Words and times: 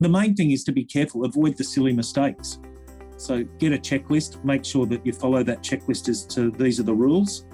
The 0.00 0.08
main 0.08 0.36
thing 0.36 0.52
is 0.52 0.62
to 0.62 0.70
be 0.70 0.84
careful, 0.84 1.24
avoid 1.24 1.56
the 1.56 1.64
silly 1.64 1.92
mistakes. 1.92 2.60
So 3.16 3.42
get 3.58 3.72
a 3.72 3.78
checklist, 3.78 4.44
make 4.44 4.64
sure 4.64 4.86
that 4.86 5.04
you 5.04 5.12
follow 5.12 5.42
that 5.42 5.60
checklist 5.60 6.08
as 6.08 6.24
to 6.26 6.52
these 6.52 6.78
are 6.78 6.84
the 6.84 6.94
rules, 6.94 7.46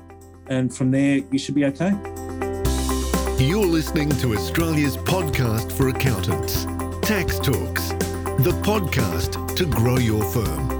and 0.48 0.74
from 0.74 0.90
there 0.90 1.20
you 1.32 1.38
should 1.38 1.54
be 1.54 1.64
okay. 1.64 1.92
You're 3.42 3.64
listening 3.64 4.10
to 4.10 4.34
Australia's 4.34 4.98
podcast 4.98 5.72
for 5.72 5.88
accountants, 5.88 6.66
Tax 7.00 7.38
Talks, 7.38 7.88
the 8.44 8.52
podcast 8.62 9.56
to 9.56 9.64
grow 9.64 9.96
your 9.96 10.22
firm. 10.22 10.73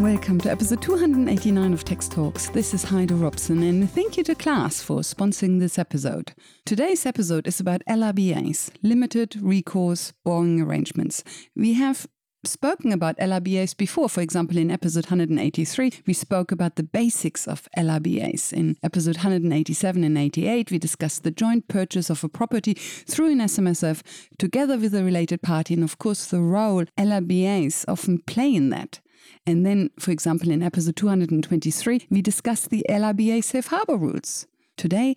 Welcome 0.00 0.40
to 0.40 0.50
episode 0.50 0.80
289 0.80 1.74
of 1.74 1.84
Tax 1.84 2.08
Talks. 2.08 2.48
This 2.48 2.72
is 2.72 2.84
Heidi 2.84 3.12
Robson, 3.12 3.62
and 3.62 3.90
thank 3.90 4.16
you 4.16 4.24
to 4.24 4.34
Class 4.34 4.80
for 4.80 5.00
sponsoring 5.00 5.60
this 5.60 5.78
episode. 5.78 6.32
Today's 6.64 7.04
episode 7.04 7.46
is 7.46 7.60
about 7.60 7.82
LRBAs, 7.86 8.70
limited 8.82 9.36
recourse 9.42 10.14
borrowing 10.24 10.58
arrangements. 10.58 11.22
We 11.54 11.74
have 11.74 12.06
spoken 12.44 12.92
about 12.92 13.18
LRBAs 13.18 13.76
before. 13.76 14.08
For 14.08 14.22
example, 14.22 14.56
in 14.56 14.70
episode 14.70 15.04
183, 15.04 15.92
we 16.06 16.14
spoke 16.14 16.50
about 16.50 16.76
the 16.76 16.82
basics 16.82 17.46
of 17.46 17.68
LRBAs. 17.76 18.54
In 18.54 18.78
episode 18.82 19.16
187 19.16 20.02
and 20.02 20.16
88, 20.16 20.70
we 20.70 20.78
discussed 20.78 21.24
the 21.24 21.30
joint 21.30 21.68
purchase 21.68 22.08
of 22.08 22.24
a 22.24 22.28
property 22.30 22.72
through 22.72 23.32
an 23.32 23.40
SMSF 23.40 24.00
together 24.38 24.78
with 24.78 24.94
a 24.94 25.04
related 25.04 25.42
party, 25.42 25.74
and 25.74 25.84
of 25.84 25.98
course, 25.98 26.24
the 26.24 26.40
role 26.40 26.86
LRBAs 26.96 27.84
often 27.86 28.20
play 28.20 28.54
in 28.54 28.70
that. 28.70 29.00
And 29.46 29.64
then, 29.64 29.90
for 29.98 30.10
example, 30.10 30.50
in 30.50 30.62
episode 30.62 30.96
223, 30.96 32.06
we 32.10 32.22
discussed 32.22 32.70
the 32.70 32.84
LRBA 32.88 33.42
safe 33.44 33.66
harbor 33.68 33.96
rules. 33.96 34.46
Today, 34.76 35.14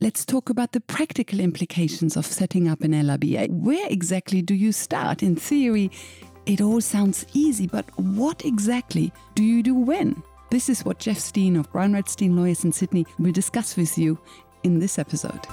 let's 0.00 0.24
talk 0.24 0.50
about 0.50 0.72
the 0.72 0.80
practical 0.80 1.40
implications 1.40 2.16
of 2.16 2.26
setting 2.26 2.68
up 2.68 2.82
an 2.82 2.92
LRBA. 2.92 3.50
Where 3.50 3.86
exactly 3.88 4.42
do 4.42 4.54
you 4.54 4.72
start? 4.72 5.22
In 5.22 5.36
theory, 5.36 5.90
it 6.46 6.60
all 6.60 6.80
sounds 6.80 7.26
easy, 7.32 7.66
but 7.66 7.86
what 7.98 8.44
exactly 8.44 9.12
do 9.34 9.42
you 9.42 9.62
do 9.62 9.74
when? 9.74 10.22
This 10.50 10.68
is 10.68 10.84
what 10.84 11.00
Geoff 11.00 11.18
Stein 11.18 11.56
of 11.56 11.70
Brown 11.72 11.92
Wright 11.92 12.08
Stein 12.08 12.36
Lawyers 12.36 12.64
in 12.64 12.72
Sydney 12.72 13.04
will 13.18 13.32
discuss 13.32 13.76
with 13.76 13.98
you 13.98 14.18
in 14.62 14.78
this 14.78 14.98
episode. 14.98 15.46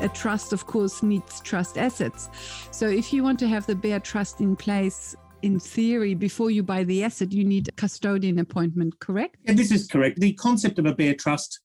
A 0.00 0.08
trust, 0.08 0.52
of 0.52 0.66
course, 0.66 1.02
needs 1.02 1.40
trust 1.40 1.78
assets. 1.78 2.28
So 2.70 2.88
if 2.88 3.12
you 3.12 3.22
want 3.22 3.38
to 3.40 3.48
have 3.48 3.66
the 3.66 3.74
bare 3.74 4.00
trust 4.00 4.40
in 4.40 4.56
place, 4.56 5.14
in 5.42 5.58
theory, 5.58 6.14
before 6.14 6.50
you 6.50 6.62
buy 6.62 6.84
the 6.84 7.04
asset, 7.04 7.32
you 7.32 7.44
need 7.44 7.68
a 7.68 7.72
custodian 7.72 8.38
appointment, 8.38 8.98
correct? 9.00 9.36
And 9.46 9.58
this 9.58 9.70
is 9.70 9.86
correct. 9.86 10.20
The 10.20 10.32
concept 10.34 10.78
of 10.78 10.86
a 10.86 10.94
bare 10.94 11.14
trust 11.14 11.60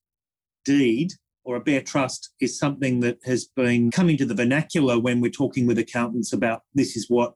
deed 0.63 1.11
or 1.43 1.57
a 1.57 1.61
bare 1.61 1.81
trust 1.81 2.31
is 2.39 2.57
something 2.57 2.99
that 3.01 3.19
has 3.25 3.45
been 3.45 3.91
coming 3.91 4.17
to 4.17 4.25
the 4.25 4.33
vernacular 4.33 4.99
when 4.99 5.21
we're 5.21 5.31
talking 5.31 5.67
with 5.67 5.77
accountants 5.77 6.33
about 6.33 6.61
this 6.73 6.95
is 6.95 7.05
what 7.09 7.33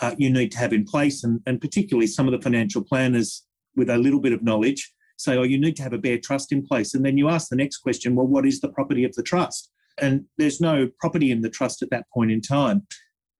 uh, 0.00 0.14
you 0.18 0.28
need 0.30 0.50
to 0.52 0.58
have 0.58 0.72
in 0.72 0.84
place. 0.84 1.22
And, 1.22 1.40
and 1.46 1.60
particularly 1.60 2.06
some 2.06 2.26
of 2.26 2.32
the 2.32 2.40
financial 2.40 2.82
planners 2.82 3.44
with 3.76 3.90
a 3.90 3.98
little 3.98 4.20
bit 4.20 4.32
of 4.32 4.42
knowledge 4.42 4.92
say, 5.16 5.36
oh, 5.36 5.42
you 5.42 5.58
need 5.58 5.76
to 5.76 5.82
have 5.82 5.92
a 5.92 5.98
bare 5.98 6.18
trust 6.18 6.50
in 6.50 6.66
place. 6.66 6.94
And 6.94 7.04
then 7.04 7.16
you 7.16 7.28
ask 7.28 7.48
the 7.48 7.56
next 7.56 7.78
question, 7.78 8.16
well, 8.16 8.26
what 8.26 8.46
is 8.46 8.60
the 8.60 8.68
property 8.68 9.04
of 9.04 9.14
the 9.14 9.22
trust? 9.22 9.70
And 10.00 10.24
there's 10.38 10.60
no 10.60 10.88
property 10.98 11.30
in 11.30 11.42
the 11.42 11.50
trust 11.50 11.82
at 11.82 11.90
that 11.90 12.06
point 12.12 12.30
in 12.30 12.40
time. 12.40 12.86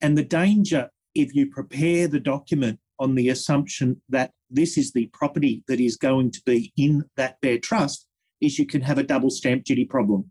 And 0.00 0.16
the 0.16 0.24
danger, 0.24 0.90
if 1.14 1.34
you 1.34 1.50
prepare 1.50 2.08
the 2.08 2.20
document 2.20 2.78
on 2.98 3.14
the 3.14 3.28
assumption 3.28 4.00
that 4.08 4.32
this 4.50 4.78
is 4.78 4.92
the 4.92 5.10
property 5.12 5.64
that 5.68 5.80
is 5.80 5.96
going 5.96 6.30
to 6.32 6.40
be 6.46 6.72
in 6.76 7.04
that 7.16 7.40
bare 7.40 7.58
trust, 7.58 8.06
is 8.40 8.58
you 8.58 8.66
can 8.66 8.82
have 8.82 8.98
a 8.98 9.02
double 9.02 9.30
stamp 9.30 9.64
duty 9.64 9.84
problem. 9.84 10.30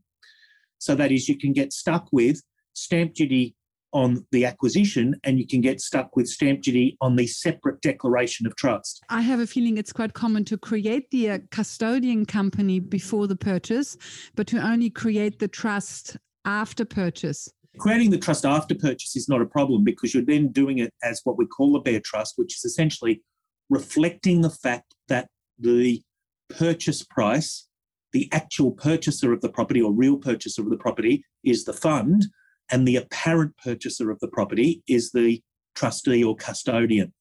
So 0.77 0.95
that 0.95 1.11
is, 1.11 1.27
you 1.27 1.37
can 1.37 1.53
get 1.53 1.73
stuck 1.73 2.07
with 2.11 2.41
stamp 2.73 3.13
duty 3.13 3.55
on 3.93 4.25
the 4.31 4.45
acquisition 4.45 5.15
and 5.23 5.39
you 5.39 5.47
can 5.47 5.61
get 5.61 5.79
stuck 5.79 6.15
with 6.15 6.27
stamp 6.27 6.61
duty 6.61 6.97
on 6.99 7.15
the 7.15 7.27
separate 7.27 7.81
declaration 7.81 8.45
of 8.47 8.55
trust. 8.55 9.03
I 9.09 9.21
have 9.21 9.39
a 9.39 9.47
feeling 9.47 9.77
it's 9.77 9.93
quite 9.93 10.13
common 10.13 10.43
to 10.45 10.57
create 10.57 11.09
the 11.11 11.29
uh, 11.29 11.39
custodian 11.51 12.25
company 12.25 12.79
before 12.79 13.27
the 13.27 13.35
purchase, 13.35 13.97
but 14.35 14.47
to 14.47 14.57
only 14.57 14.89
create 14.89 15.39
the 15.39 15.47
trust 15.47 16.17
after 16.45 16.83
purchase. 16.83 17.47
Creating 17.79 18.11
the 18.11 18.17
trust 18.17 18.45
after 18.45 18.75
purchase 18.75 19.15
is 19.15 19.29
not 19.29 19.41
a 19.41 19.45
problem 19.45 19.83
because 19.83 20.13
you're 20.13 20.25
then 20.25 20.49
doing 20.49 20.79
it 20.79 20.93
as 21.03 21.21
what 21.23 21.37
we 21.37 21.45
call 21.45 21.75
a 21.75 21.81
bare 21.81 22.01
trust, 22.03 22.33
which 22.35 22.55
is 22.55 22.65
essentially 22.65 23.21
reflecting 23.69 24.41
the 24.41 24.49
fact 24.49 24.93
that 25.07 25.27
the 25.57 26.01
purchase 26.49 27.03
price, 27.03 27.67
the 28.11 28.29
actual 28.31 28.71
purchaser 28.71 29.33
of 29.33 29.41
the 29.41 29.49
property 29.49 29.81
or 29.81 29.91
real 29.91 30.17
purchaser 30.17 30.61
of 30.61 30.69
the 30.69 30.77
property 30.77 31.23
is 31.43 31.63
the 31.63 31.73
fund 31.73 32.27
and 32.73 32.87
the 32.87 32.95
apparent 32.95 33.55
purchaser 33.57 34.09
of 34.09 34.19
the 34.19 34.27
property 34.27 34.81
is 34.87 35.11
the 35.11 35.39
trustee 35.75 36.23
or 36.23 36.35
custodian. 36.35 37.13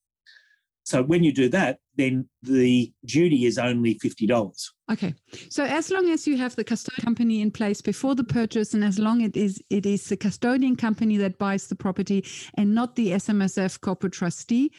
So 0.85 1.03
when 1.03 1.23
you 1.23 1.33
do 1.33 1.51
that, 1.51 1.79
then 1.97 2.27
the 2.43 2.91
duty 3.05 3.45
is 3.45 3.59
only 3.59 3.99
$50. 4.03 4.55
Okay. 4.91 5.15
So 5.51 5.65
as 5.65 5.91
long 5.91 6.09
as 6.09 6.27
you 6.27 6.39
have 6.39 6.57
the 6.57 6.65
custodian 6.65 7.05
company 7.05 7.43
in 7.43 7.51
place 7.51 7.83
before 7.83 8.15
the 8.15 8.25
purchase 8.25 8.73
and 8.73 8.83
as 8.83 8.99
long 8.99 9.21
it 9.21 9.37
is 9.37 9.63
it 9.69 9.85
is 9.85 10.09
the 10.09 10.17
custodian 10.17 10.75
company 10.75 11.19
that 11.19 11.39
buys 11.39 11.67
the 11.67 11.77
property 11.77 12.25
and 12.55 12.75
not 12.75 12.97
the 12.97 13.11
SMSF 13.11 13.79
corporate 13.83 14.15
trustee, 14.15 14.73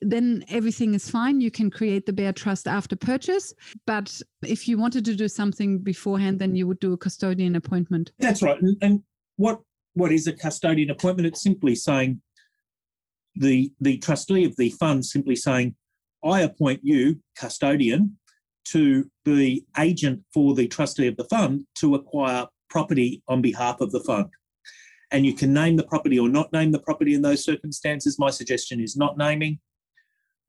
then 0.00 0.42
everything 0.48 0.94
is 0.94 1.10
fine. 1.10 1.42
You 1.42 1.50
can 1.50 1.70
create 1.70 2.06
the 2.06 2.14
bare 2.14 2.32
trust 2.32 2.66
after 2.66 2.96
purchase. 2.96 3.52
But 3.86 4.20
if 4.42 4.66
you 4.66 4.78
wanted 4.78 5.04
to 5.04 5.14
do 5.14 5.28
something 5.28 5.80
beforehand, 5.80 6.38
then 6.38 6.56
you 6.56 6.66
would 6.66 6.80
do 6.80 6.94
a 6.94 6.96
custodian 6.96 7.56
appointment. 7.56 8.12
That's 8.18 8.42
right. 8.42 8.60
And, 8.60 8.76
and 8.80 9.02
what 9.36 9.60
what 9.94 10.12
is 10.12 10.26
a 10.26 10.32
custodian 10.32 10.90
appointment? 10.90 11.26
It's 11.26 11.42
simply 11.42 11.74
saying 11.74 12.20
the 13.34 13.70
the 13.80 13.98
trustee 13.98 14.44
of 14.44 14.56
the 14.56 14.70
fund 14.70 15.04
simply 15.04 15.36
saying, 15.36 15.76
I 16.24 16.40
appoint 16.40 16.80
you, 16.82 17.20
custodian, 17.38 18.18
to 18.66 19.10
be 19.24 19.64
agent 19.78 20.22
for 20.34 20.54
the 20.54 20.68
trustee 20.68 21.06
of 21.06 21.16
the 21.16 21.24
fund 21.24 21.66
to 21.76 21.94
acquire 21.94 22.46
property 22.68 23.22
on 23.28 23.40
behalf 23.40 23.80
of 23.80 23.92
the 23.92 24.00
fund. 24.00 24.28
And 25.12 25.24
you 25.24 25.34
can 25.34 25.52
name 25.52 25.76
the 25.76 25.84
property 25.84 26.18
or 26.18 26.28
not 26.28 26.52
name 26.52 26.72
the 26.72 26.80
property 26.80 27.14
in 27.14 27.22
those 27.22 27.44
circumstances. 27.44 28.18
My 28.18 28.30
suggestion 28.30 28.80
is 28.80 28.96
not 28.96 29.16
naming. 29.16 29.60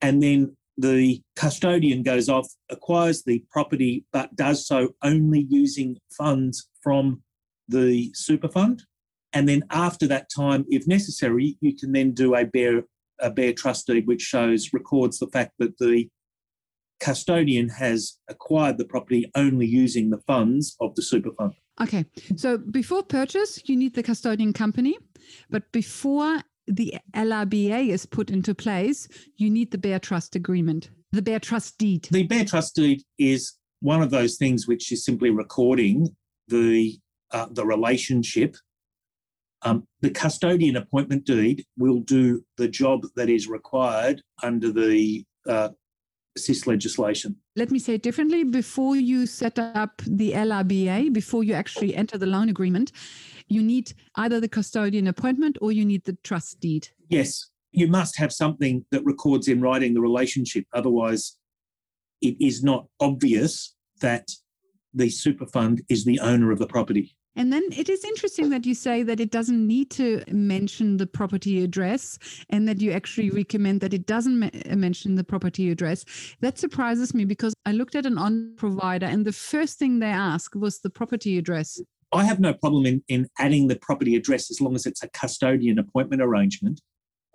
And 0.02 0.22
then 0.22 0.58
the 0.78 1.22
custodian 1.36 2.04
goes 2.04 2.28
off, 2.28 2.48
acquires 2.70 3.24
the 3.24 3.44
property, 3.52 4.06
but 4.12 4.36
does 4.36 4.66
so 4.68 4.96
only 5.04 5.46
using 5.50 5.98
funds 6.18 6.70
from 6.82 7.22
the 7.68 8.12
super 8.14 8.48
fund. 8.48 8.84
And 9.34 9.48
then 9.48 9.64
after 9.72 10.08
that 10.08 10.28
time, 10.36 10.66
if 10.70 10.88
necessary, 10.88 11.58
you 11.62 11.76
can 11.76 11.92
then 11.92 12.14
do 12.14 12.36
a 12.36 12.46
bare 12.46 12.84
a 13.20 13.32
bare 13.32 13.54
trust 13.54 13.88
deed 13.88 14.06
which 14.08 14.22
shows 14.22 14.74
records 14.74 15.20
the 15.20 15.28
fact 15.28 15.54
that 15.60 15.78
the 15.80 16.08
custodian 17.00 17.70
has 17.70 18.18
acquired 18.28 18.78
the 18.78 18.86
property 18.86 19.30
only 19.36 19.66
using 19.66 20.10
the 20.10 20.20
funds 20.28 20.76
of 20.80 20.96
the 20.96 21.02
super 21.02 21.32
fund. 21.32 21.54
Okay. 21.82 22.06
So 22.36 22.58
before 22.58 23.04
purchase, 23.04 23.62
you 23.66 23.76
need 23.76 23.94
the 23.94 24.04
custodian 24.04 24.54
company, 24.54 24.98
but 25.50 25.72
before 25.72 26.42
the 26.68 26.96
LRBA 27.16 27.90
is 27.90 28.06
put 28.06 28.30
into 28.30 28.56
place, 28.56 29.08
you 29.38 29.50
need 29.50 29.72
the 29.72 29.78
bare 29.78 30.00
trust 30.00 30.36
agreement, 30.36 30.90
the 31.12 31.22
bare 31.22 31.40
trust 31.40 31.78
deed. 31.78 32.08
The 32.12 32.24
bare 32.24 32.46
trust 32.46 32.76
deed 32.76 33.04
is 33.18 33.54
one 33.80 34.02
of 34.02 34.10
those 34.10 34.38
things 34.38 34.68
which 34.68 34.92
is 34.92 35.06
simply 35.06 35.30
recording 35.30 36.16
the 36.48 36.98
uh, 37.32 37.48
the 37.52 37.66
relationship 37.66 38.56
um, 39.64 39.88
the 40.02 40.10
custodian 40.10 40.76
appointment 40.76 41.26
deed 41.26 41.66
will 41.78 42.00
do 42.00 42.44
the 42.58 42.68
job 42.68 43.06
that 43.16 43.30
is 43.30 43.48
required 43.48 44.22
under 44.44 44.72
the 44.72 45.26
uh, 45.48 45.70
SIS 46.38 46.68
legislation. 46.68 47.36
Let 47.56 47.72
me 47.72 47.80
say 47.80 47.96
it 47.96 48.04
differently. 48.04 48.44
Before 48.44 48.96
you 48.96 49.26
set 49.26 49.58
up 49.58 50.02
the 50.06 50.34
LRBA, 50.34 51.12
before 51.12 51.44
you 51.44 51.54
actually 51.54 51.96
enter 51.96 52.18
the 52.18 52.28
loan 52.28 52.50
agreement, 52.50 52.92
you 53.48 53.64
need 53.64 53.94
either 54.16 54.40
the 54.40 54.48
custodian 54.48 55.08
appointment 55.08 55.58
or 55.62 55.72
you 55.72 55.86
need 55.86 56.04
the 56.06 56.18
trust 56.24 56.60
deed. 56.60 56.90
Yes, 57.10 57.50
you 57.72 57.88
must 57.88 58.18
have 58.18 58.32
something 58.32 58.86
that 58.92 59.04
records 59.06 59.48
in 59.48 59.62
writing 59.62 59.94
the 59.94 60.02
relationship. 60.02 60.66
Otherwise, 60.74 61.38
it 62.22 62.36
is 62.40 62.64
not 62.64 62.86
obvious 63.00 63.76
that 64.02 64.30
the 64.94 65.10
super 65.10 65.46
fund 65.48 65.82
is 65.90 66.06
the 66.06 66.20
owner 66.20 66.52
of 66.52 66.60
the 66.60 66.68
property. 66.68 67.17
And 67.38 67.54
then 67.54 67.64
it 67.72 67.88
is 67.88 68.04
interesting 68.04 68.50
that 68.50 68.66
you 68.66 68.74
say 68.74 69.04
that 69.04 69.20
it 69.20 69.30
doesn't 69.30 69.66
need 69.66 69.92
to 69.92 70.24
mention 70.28 70.98
the 70.98 71.06
property 71.06 71.64
address 71.64 72.18
and 72.50 72.68
that 72.68 72.82
you 72.82 72.92
actually 72.92 73.30
recommend 73.30 73.80
that 73.82 73.94
it 73.94 74.08
doesn't 74.08 74.40
ma- 74.40 74.50
mention 74.76 75.14
the 75.14 75.24
property 75.24 75.70
address. 75.70 76.04
That 76.42 76.58
surprises 76.58 77.14
me 77.14 77.26
because 77.26 77.54
I 77.64 77.74
looked 77.74 77.96
at 77.96 78.08
an 78.08 78.18
on 78.18 78.56
provider 78.58 79.06
and 79.06 79.24
the 79.24 79.32
first 79.32 79.78
thing 79.78 80.00
they 80.00 80.08
ask 80.08 80.56
was 80.56 80.80
the 80.80 80.90
property 80.90 81.38
address. 81.38 81.80
I 82.12 82.24
have 82.24 82.40
no 82.40 82.54
problem 82.56 82.88
in, 82.88 83.04
in 83.08 83.28
adding 83.38 83.68
the 83.68 83.76
property 83.76 84.16
address 84.16 84.50
as 84.50 84.60
long 84.60 84.74
as 84.74 84.88
it's 84.88 85.04
a 85.04 85.10
custodian 85.10 85.78
appointment 85.78 86.24
arrangement. 86.24 86.82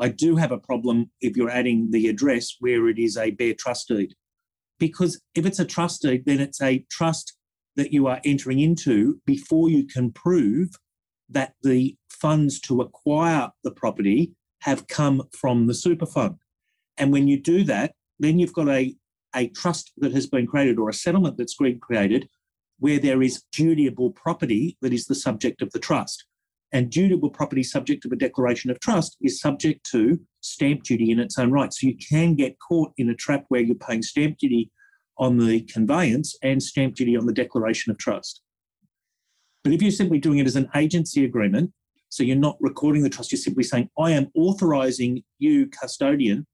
I 0.01 0.09
do 0.09 0.35
have 0.35 0.51
a 0.51 0.59
problem 0.59 1.13
if 1.21 1.37
you're 1.37 1.51
adding 1.51 1.93
the 1.93 2.09
address 2.09 2.57
where 2.59 2.89
it 2.89 2.99
is 2.99 3.17
a 3.17 3.31
bare 3.31 3.55
trust 3.55 3.87
deed 3.87 4.15
because 4.81 5.21
if 5.37 5.47
it's 5.47 5.61
a 5.61 5.65
trust 5.65 6.03
deed, 6.03 6.25
then 6.27 6.41
it's 6.41 6.61
a 6.61 6.85
trust 6.91 7.37
that 7.77 7.93
you 7.93 8.07
are 8.07 8.21
entering 8.25 8.61
into 8.61 9.21
before 9.27 9.71
you 9.71 9.87
can 9.87 10.13
prove 10.13 10.71
that 11.29 11.55
the 11.63 11.97
funds 12.11 12.61
to 12.61 12.81
acquire 12.81 13.51
the 13.65 13.71
property 13.71 14.33
have 14.61 14.87
come 14.87 15.23
from 15.39 15.67
the 15.67 15.75
super 15.75 16.07
fund. 16.07 16.37
And 16.99 17.13
when 17.13 17.27
you 17.27 17.41
do 17.41 17.65
that, 17.65 17.95
then 18.19 18.39
you've 18.39 18.53
got 18.53 18.69
a, 18.69 18.95
a 19.35 19.49
trust 19.49 19.93
that 19.99 20.13
has 20.13 20.27
been 20.27 20.47
created 20.47 20.79
or 20.79 20.89
a 20.89 20.95
settlement 20.95 21.37
that's 21.37 21.57
been 21.57 21.81
created 21.81 22.29
where 22.79 22.99
there 22.99 23.23
is 23.23 23.43
dutiable 23.57 24.15
property 24.15 24.77
that 24.83 24.93
is 24.93 25.07
the 25.07 25.15
subject 25.15 25.63
of 25.63 25.71
the 25.71 25.79
trust. 25.79 26.25
And 26.73 26.91
dutiable 26.91 27.33
property 27.33 27.63
subject 27.63 28.05
of 28.05 28.13
a 28.13 28.17
declaration 28.17 28.71
of 28.71 28.81
trust 28.81 29.17
is 29.21 29.41
subject 29.41 29.87
to 29.93 30.19
stamp 30.41 30.85
duty 30.85 31.11
in 31.11 31.19
its 31.19 31.39
own 31.39 31.53
right. 31.53 31.73
So 31.73 31.87
you 31.87 31.97
can 31.97 32.35
get 32.35 32.59
caught 32.59 32.93
in 32.97 33.11
a 33.11 33.15
trap 33.15 33.45
where 33.49 33.61
you're 33.61 33.75
paying 33.75 34.03
stamp 34.03 34.39
duty 34.39 34.71
on 35.23 35.39
the 35.39 35.61
conveyance 35.63 36.37
and 36.43 36.63
stamp 36.63 36.95
duty 36.95 37.17
on 37.17 37.27
the 37.27 37.33
declaration 37.33 37.91
of 37.91 37.99
trust. 37.99 38.43
But 39.63 39.73
if 39.73 39.81
you're 39.81 39.93
simply 39.93 40.19
doing 40.19 40.39
it 40.39 40.47
as 40.47 40.57
an 40.57 40.69
agency 40.75 41.25
agreement, 41.25 41.73
so 42.09 42.23
you're 42.23 42.37
not 42.37 42.57
recording 42.61 43.03
the 43.03 43.09
trust, 43.09 43.31
you're 43.31 43.39
simply 43.39 43.63
saying, 43.63 43.89
I 43.99 44.11
am 44.11 44.31
authorising 44.35 45.23
you, 45.39 45.69
custodian, 45.69 46.47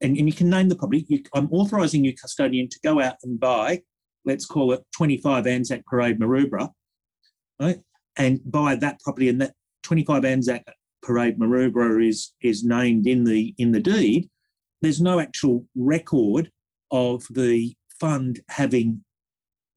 and, 0.00 0.16
and 0.16 0.26
you 0.26 0.32
can 0.32 0.48
name 0.48 0.68
the 0.68 0.76
property, 0.76 1.04
you, 1.08 1.22
I'm 1.34 1.50
authorising 1.52 2.04
you, 2.04 2.14
custodian, 2.16 2.68
to 2.70 2.78
go 2.82 3.00
out 3.00 3.16
and 3.22 3.38
buy, 3.38 3.82
let's 4.24 4.46
call 4.46 4.72
it 4.72 4.82
25 4.96 5.46
Anzac 5.46 5.84
Parade 5.86 6.18
Maroubra, 6.18 6.70
right? 7.60 7.80
and 8.18 8.40
buy 8.44 8.74
that 8.74 9.00
property 9.00 9.28
and 9.28 9.40
that 9.40 9.54
25 9.84 10.24
Anzac 10.24 10.64
Parade 11.02 11.38
Maroubra 11.38 12.06
is 12.06 12.34
is 12.42 12.64
named 12.64 13.06
in 13.06 13.24
the 13.24 13.54
in 13.58 13.72
the 13.72 13.80
deed, 13.80 14.28
there's 14.82 15.00
no 15.00 15.20
actual 15.20 15.64
record 15.76 16.50
of 16.90 17.24
the 17.30 17.74
fund 18.00 18.40
having 18.48 19.04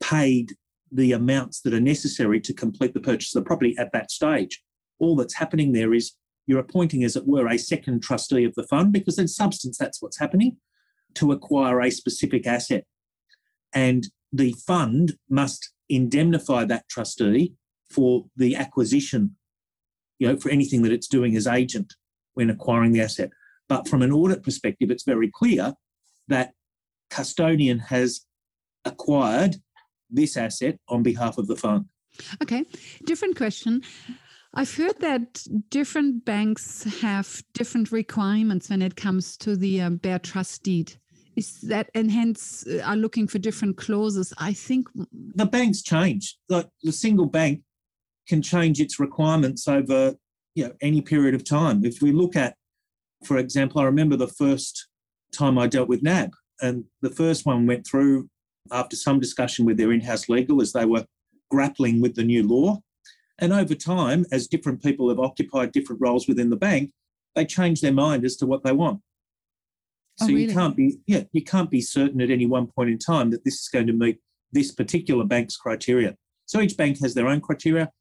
paid 0.02 0.54
the 0.92 1.14
amounts 1.14 1.62
that 1.62 1.74
are 1.74 1.80
necessary 1.80 2.42
to 2.42 2.54
complete 2.54 2.94
the 2.94 3.00
purchase 3.00 3.34
of 3.34 3.44
the 3.44 3.48
property 3.48 3.76
at 3.78 3.94
that 3.94 4.12
stage. 4.12 4.62
All 5.00 5.16
that's 5.16 5.36
happening 5.36 5.72
there 5.72 5.94
is 5.94 6.14
you're 6.48 6.60
appointing, 6.60 7.04
as 7.04 7.16
it 7.16 7.26
were, 7.26 7.48
a 7.48 7.58
second 7.58 8.04
trustee 8.04 8.44
of 8.44 8.54
the 8.56 8.68
fund 8.68 8.92
because 8.92 9.18
in 9.18 9.28
substance 9.28 9.78
that's 9.78 10.02
what's 10.02 10.20
happening 10.20 10.58
to 11.16 11.32
acquire 11.32 11.82
a 11.82 11.92
specific 11.92 12.46
asset. 12.48 12.84
And 13.74 14.08
the 14.34 14.54
fund 14.66 15.14
must 15.30 15.72
indemnify 15.90 16.66
that 16.66 16.88
trustee 16.90 17.54
for 17.90 18.26
the 18.36 18.56
acquisition, 18.56 19.36
you 20.20 20.28
know, 20.28 20.38
for 20.38 20.50
anything 20.50 20.82
that 20.84 20.92
it's 20.92 21.08
doing 21.08 21.36
as 21.36 21.48
agent 21.48 21.94
when 22.34 22.50
acquiring 22.50 22.94
the 22.94 23.02
asset. 23.02 23.30
But 23.68 23.88
from 23.88 24.02
an 24.02 24.12
audit 24.12 24.44
perspective, 24.44 24.90
it's 24.92 25.04
very 25.04 25.30
clear 25.34 25.74
that 26.28 26.54
custodian 27.12 27.78
has 27.78 28.22
acquired 28.86 29.58
this 30.10 30.36
asset 30.36 30.80
on 30.88 31.04
behalf 31.04 31.38
of 31.38 31.48
the 31.48 31.56
fund. 31.56 31.86
Okay, 32.42 32.66
different 33.06 33.36
question. 33.38 33.82
I've 34.54 34.76
heard 34.76 35.00
that 35.00 35.44
different 35.70 36.26
banks 36.26 36.84
have 37.02 37.42
different 37.54 37.92
requirements 37.92 38.70
when 38.70 38.82
it 38.82 38.96
comes 38.96 39.38
to 39.38 39.56
the 39.56 39.82
um, 39.82 39.98
bare 39.98 40.20
trust 40.20 40.64
deed. 40.64 40.94
Is 41.38 41.62
that 41.62 41.90
and 41.96 42.12
hence 42.12 42.68
uh, 42.68 42.82
are 42.86 42.98
looking 42.98 43.28
for 43.28 43.40
different 43.40 43.78
clauses? 43.78 44.34
I 44.38 44.52
think 44.52 44.90
the 45.36 45.46
banks 45.46 45.82
change. 45.82 46.38
Like 46.50 46.68
the 46.84 46.92
single 46.92 47.28
bank 47.28 47.62
can 48.28 48.42
change 48.42 48.82
its 48.82 49.00
requirements 49.00 49.68
over 49.70 50.16
you 50.56 50.66
know 50.66 50.74
any 50.82 51.02
period 51.02 51.34
of 51.34 51.46
time. 51.46 51.86
If 51.86 52.02
we 52.02 52.12
look 52.12 52.36
at, 52.36 52.56
for 53.24 53.38
example, 53.38 53.80
I 53.80 53.86
remember 53.86 54.18
the 54.18 54.28
first 54.28 54.90
time 55.34 55.58
I 55.58 55.68
dealt 55.68 55.88
with 55.88 56.04
NAB, 56.04 56.32
and 56.62 56.86
the 57.02 57.10
first 57.10 57.46
one 57.46 57.66
went 57.66 57.86
through 57.86 58.30
after 58.72 58.96
some 58.96 59.20
discussion 59.20 59.66
with 59.66 59.78
their 59.78 59.92
in-house 59.92 60.30
legal 60.30 60.62
as 60.62 60.72
they 60.72 60.86
were 60.86 61.06
grappling 61.50 62.02
with 62.02 62.16
the 62.16 62.24
new 62.24 62.48
law. 62.48 62.80
And 63.40 63.52
over 63.52 63.74
time, 63.74 64.26
as 64.32 64.48
different 64.48 64.84
people 64.84 65.10
have 65.10 65.20
occupied 65.20 65.72
different 65.72 66.02
roles 66.02 66.28
within 66.28 66.50
the 66.50 66.56
bank, 66.56 66.92
they 67.36 67.46
change 67.46 67.82
their 67.82 67.94
mind 67.94 68.24
as 68.24 68.36
to 68.38 68.46
what 68.46 68.64
they 68.64 68.72
want. 68.72 69.02
Oh, 70.22 70.26
So 70.26 70.28
really? 70.28 70.44
you 70.44 70.54
can't 70.54 70.76
be 70.76 70.98
yeah, 71.08 71.24
you 71.32 71.44
can't 71.44 71.72
be 71.72 71.82
certain 71.82 72.22
at 72.22 72.30
any 72.30 72.46
one 72.46 72.68
point 72.68 72.90
in 72.90 73.00
time 73.00 73.32
that 73.32 73.44
this 73.44 73.56
is 73.56 73.70
going 73.70 73.88
to 73.88 73.94
meet 73.94 74.20
this 74.52 74.72
particular 74.72 75.26
bank's 75.26 75.58
criteria. 75.58 76.16
So 76.46 76.62
each 76.62 76.78
bank 76.78 77.00
has 77.02 77.14
their 77.14 77.28
own 77.28 77.42
criteria. 77.42 77.92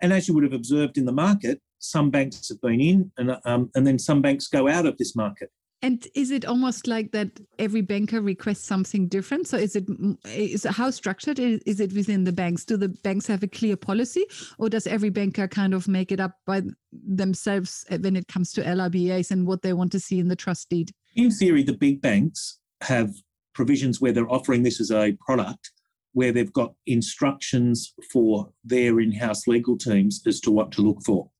And 0.00 0.12
as 0.12 0.28
you 0.28 0.34
would 0.34 0.44
have 0.44 0.52
observed 0.52 0.98
in 0.98 1.06
the 1.06 1.12
market, 1.12 1.60
some 1.78 2.10
banks 2.10 2.48
have 2.48 2.60
been 2.60 2.80
in 2.80 3.12
and, 3.18 3.36
um, 3.44 3.70
and 3.74 3.86
then 3.86 3.98
some 3.98 4.22
banks 4.22 4.46
go 4.46 4.68
out 4.68 4.86
of 4.86 4.96
this 4.98 5.16
market. 5.16 5.50
And 5.82 6.06
is 6.14 6.30
it 6.30 6.46
almost 6.46 6.86
like 6.86 7.12
that 7.12 7.38
every 7.58 7.82
banker 7.82 8.20
requests 8.20 8.64
something 8.64 9.08
different? 9.08 9.46
So 9.46 9.58
is 9.58 9.76
it 9.76 9.84
is 10.24 10.64
how 10.64 10.90
structured 10.90 11.38
is, 11.38 11.80
it 11.80 11.92
within 11.92 12.24
the 12.24 12.32
banks? 12.32 12.64
Do 12.64 12.76
the 12.76 12.88
banks 12.88 13.26
have 13.26 13.42
a 13.42 13.48
clear 13.48 13.76
policy, 13.76 14.24
or 14.58 14.70
does 14.70 14.86
every 14.86 15.10
banker 15.10 15.46
kind 15.46 15.74
of 15.74 15.86
make 15.86 16.12
it 16.12 16.20
up 16.20 16.32
by 16.46 16.62
themselves 16.92 17.84
uh, 17.90 17.98
when 17.98 18.16
it 18.16 18.26
comes 18.26 18.52
to 18.54 18.62
LRBAs 18.62 19.30
and 19.30 19.46
what 19.46 19.62
they 19.62 19.74
want 19.74 19.92
to 19.92 20.00
see 20.00 20.18
in 20.18 20.28
the 20.28 20.36
trust 20.36 20.70
deed? 20.70 20.92
In 21.14 21.30
theory, 21.30 21.62
the 21.62 21.76
big 21.76 22.00
banks 22.00 22.58
have 22.80 23.12
provisions 23.54 24.00
where 24.00 24.12
they're 24.12 24.32
offering 24.32 24.62
this 24.62 24.80
as 24.80 24.90
a 24.90 25.16
product, 25.26 25.72
where 26.14 26.32
they've 26.32 26.52
got 26.52 26.72
instructions 26.86 27.92
for 28.10 28.50
their 28.64 28.98
in 28.98 29.12
house 29.12 29.46
legal 29.46 29.76
teams 29.76 30.22
as 30.26 30.40
to 30.40 30.50
what 30.50 30.72
to 30.72 30.82
look 30.82 31.02
for. 31.04 31.30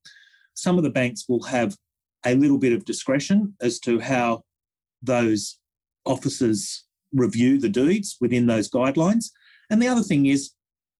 Some 0.52 0.76
of 0.76 0.84
the 0.84 0.90
banks 0.90 1.24
will 1.28 1.42
have 1.44 1.76
a 2.26 2.34
little 2.34 2.58
bit 2.58 2.72
of 2.72 2.84
discretion 2.84 3.54
as 3.60 3.78
to 3.80 4.00
how 4.00 4.42
those 5.02 5.58
officers 6.04 6.84
review 7.12 7.58
the 7.58 7.68
deeds 7.68 8.16
within 8.20 8.46
those 8.46 8.68
guidelines. 8.68 9.26
And 9.70 9.80
the 9.80 9.88
other 9.88 10.02
thing 10.02 10.26
is 10.26 10.52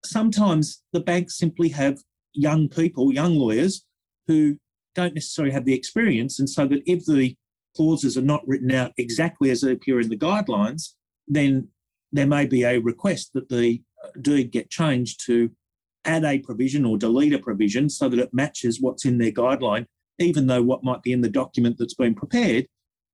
sometimes 0.05 0.83
the 0.93 1.01
banks 1.01 1.37
simply 1.37 1.69
have 1.71 1.99
young 2.33 2.69
people, 2.69 3.13
young 3.13 3.35
lawyers, 3.35 3.85
who 4.27 4.57
don't 4.95 5.15
necessarily 5.15 5.53
have 5.53 5.65
the 5.65 5.75
experience. 5.75 6.39
And 6.39 6.49
so 6.49 6.67
that 6.67 6.83
if 6.87 7.05
the 7.05 7.37
clauses 7.77 8.17
are 8.17 8.23
not 8.23 8.47
written 8.47 8.73
out 8.73 8.93
exactly 8.97 9.51
as 9.51 9.61
they 9.61 9.73
appear 9.73 10.01
in 10.01 10.09
the 10.09 10.17
guidelines, 10.17 10.95
then 11.29 11.69
there 12.13 12.27
may 12.27 12.47
be 12.47 12.63
a 12.63 12.79
request 12.79 13.33
that 13.35 13.49
the 13.49 13.83
deed 14.21 14.53
get 14.53 14.71
changed 14.71 15.21
to 15.27 15.51
add 16.05 16.25
a 16.25 16.39
provision 16.39 16.85
or 16.85 16.97
delete 16.97 17.35
a 17.35 17.39
provision 17.39 17.91
so 17.91 18.09
that 18.09 18.21
it 18.21 18.33
matches 18.33 18.81
what's 18.81 19.05
in 19.05 19.19
their 19.19 19.33
guideline, 19.33 19.87
even 20.19 20.47
though 20.47 20.63
what 20.63 20.85
might 20.85 21.03
be 21.03 21.13
in 21.13 21.21
the 21.21 21.29
document 21.29 21.77
that's 21.79 21.95
been 21.95 22.15
prepared 22.15 22.67